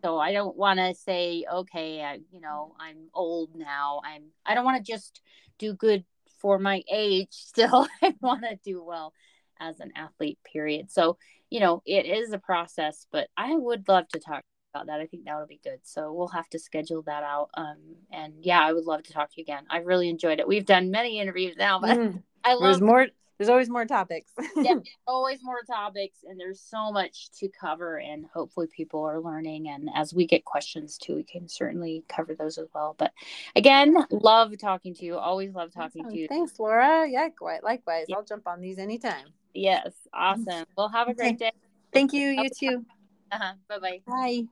[0.06, 4.02] So I don't want to say, okay, I, you know, I'm old now.
[4.06, 4.26] I'm.
[4.46, 5.20] I don't want to just
[5.58, 6.06] do good
[6.42, 7.30] for my age.
[7.32, 9.14] Still, I want to do well
[9.60, 10.38] as an athlete.
[10.46, 10.92] Period.
[10.92, 11.18] So
[11.50, 14.44] you know, it is a process, but I would love to talk
[14.76, 15.00] about that.
[15.00, 15.80] I think that would be good.
[15.82, 17.50] So we'll have to schedule that out.
[17.56, 17.78] Um,
[18.12, 19.64] and yeah, I would love to talk to you again.
[19.72, 20.48] I really enjoyed it.
[20.48, 22.22] We've done many interviews now, but mm.
[22.44, 23.08] I love more.
[23.38, 24.32] There's always more topics.
[24.56, 24.76] yeah,
[25.08, 27.98] always more topics, and there's so much to cover.
[27.98, 29.70] And hopefully, people are learning.
[29.70, 32.96] And as we get questions too, we can certainly cover those as well.
[32.98, 33.12] But
[33.56, 35.18] again, love talking to you.
[35.18, 36.14] Always love talking awesome.
[36.14, 36.28] to you.
[36.28, 37.08] Thanks, Lora.
[37.10, 38.06] Yeah, quite likewise.
[38.08, 38.18] Yeah.
[38.18, 39.28] I'll jump on these anytime.
[39.54, 40.66] Yes, awesome.
[40.78, 41.52] Well, have a great day.
[41.94, 42.28] Thank you.
[42.30, 42.86] You too.
[43.32, 43.54] Uh-huh.
[43.70, 44.02] Bye-bye.
[44.06, 44.44] Bye.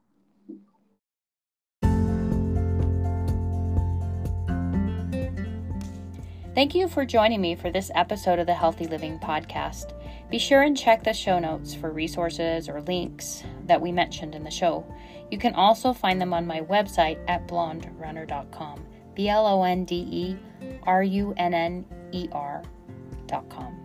[6.55, 9.93] Thank you for joining me for this episode of the Healthy Living Podcast.
[10.29, 14.43] Be sure and check the show notes for resources or links that we mentioned in
[14.43, 14.85] the show.
[15.31, 18.85] You can also find them on my website at blonderunner.com.
[19.15, 20.37] B L O N D E
[20.83, 23.79] R U N N E R.com.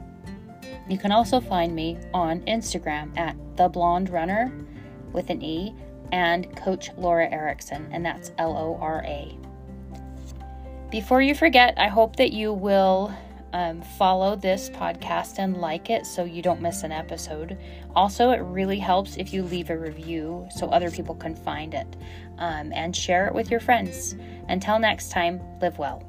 [0.91, 4.53] You can also find me on Instagram at the blonde runner
[5.15, 5.75] with an E
[6.13, 9.38] and Coach Lora Erickson, and that's L O R A.
[10.91, 13.15] Before you forget, I hope that you will
[13.53, 17.59] um, follow this podcast and like it so you don't miss an episode.
[17.95, 21.97] Also, it really helps if you leave a review so other people can find it
[22.39, 24.17] um, and share it with your friends.
[24.49, 26.03] Until next time, live well.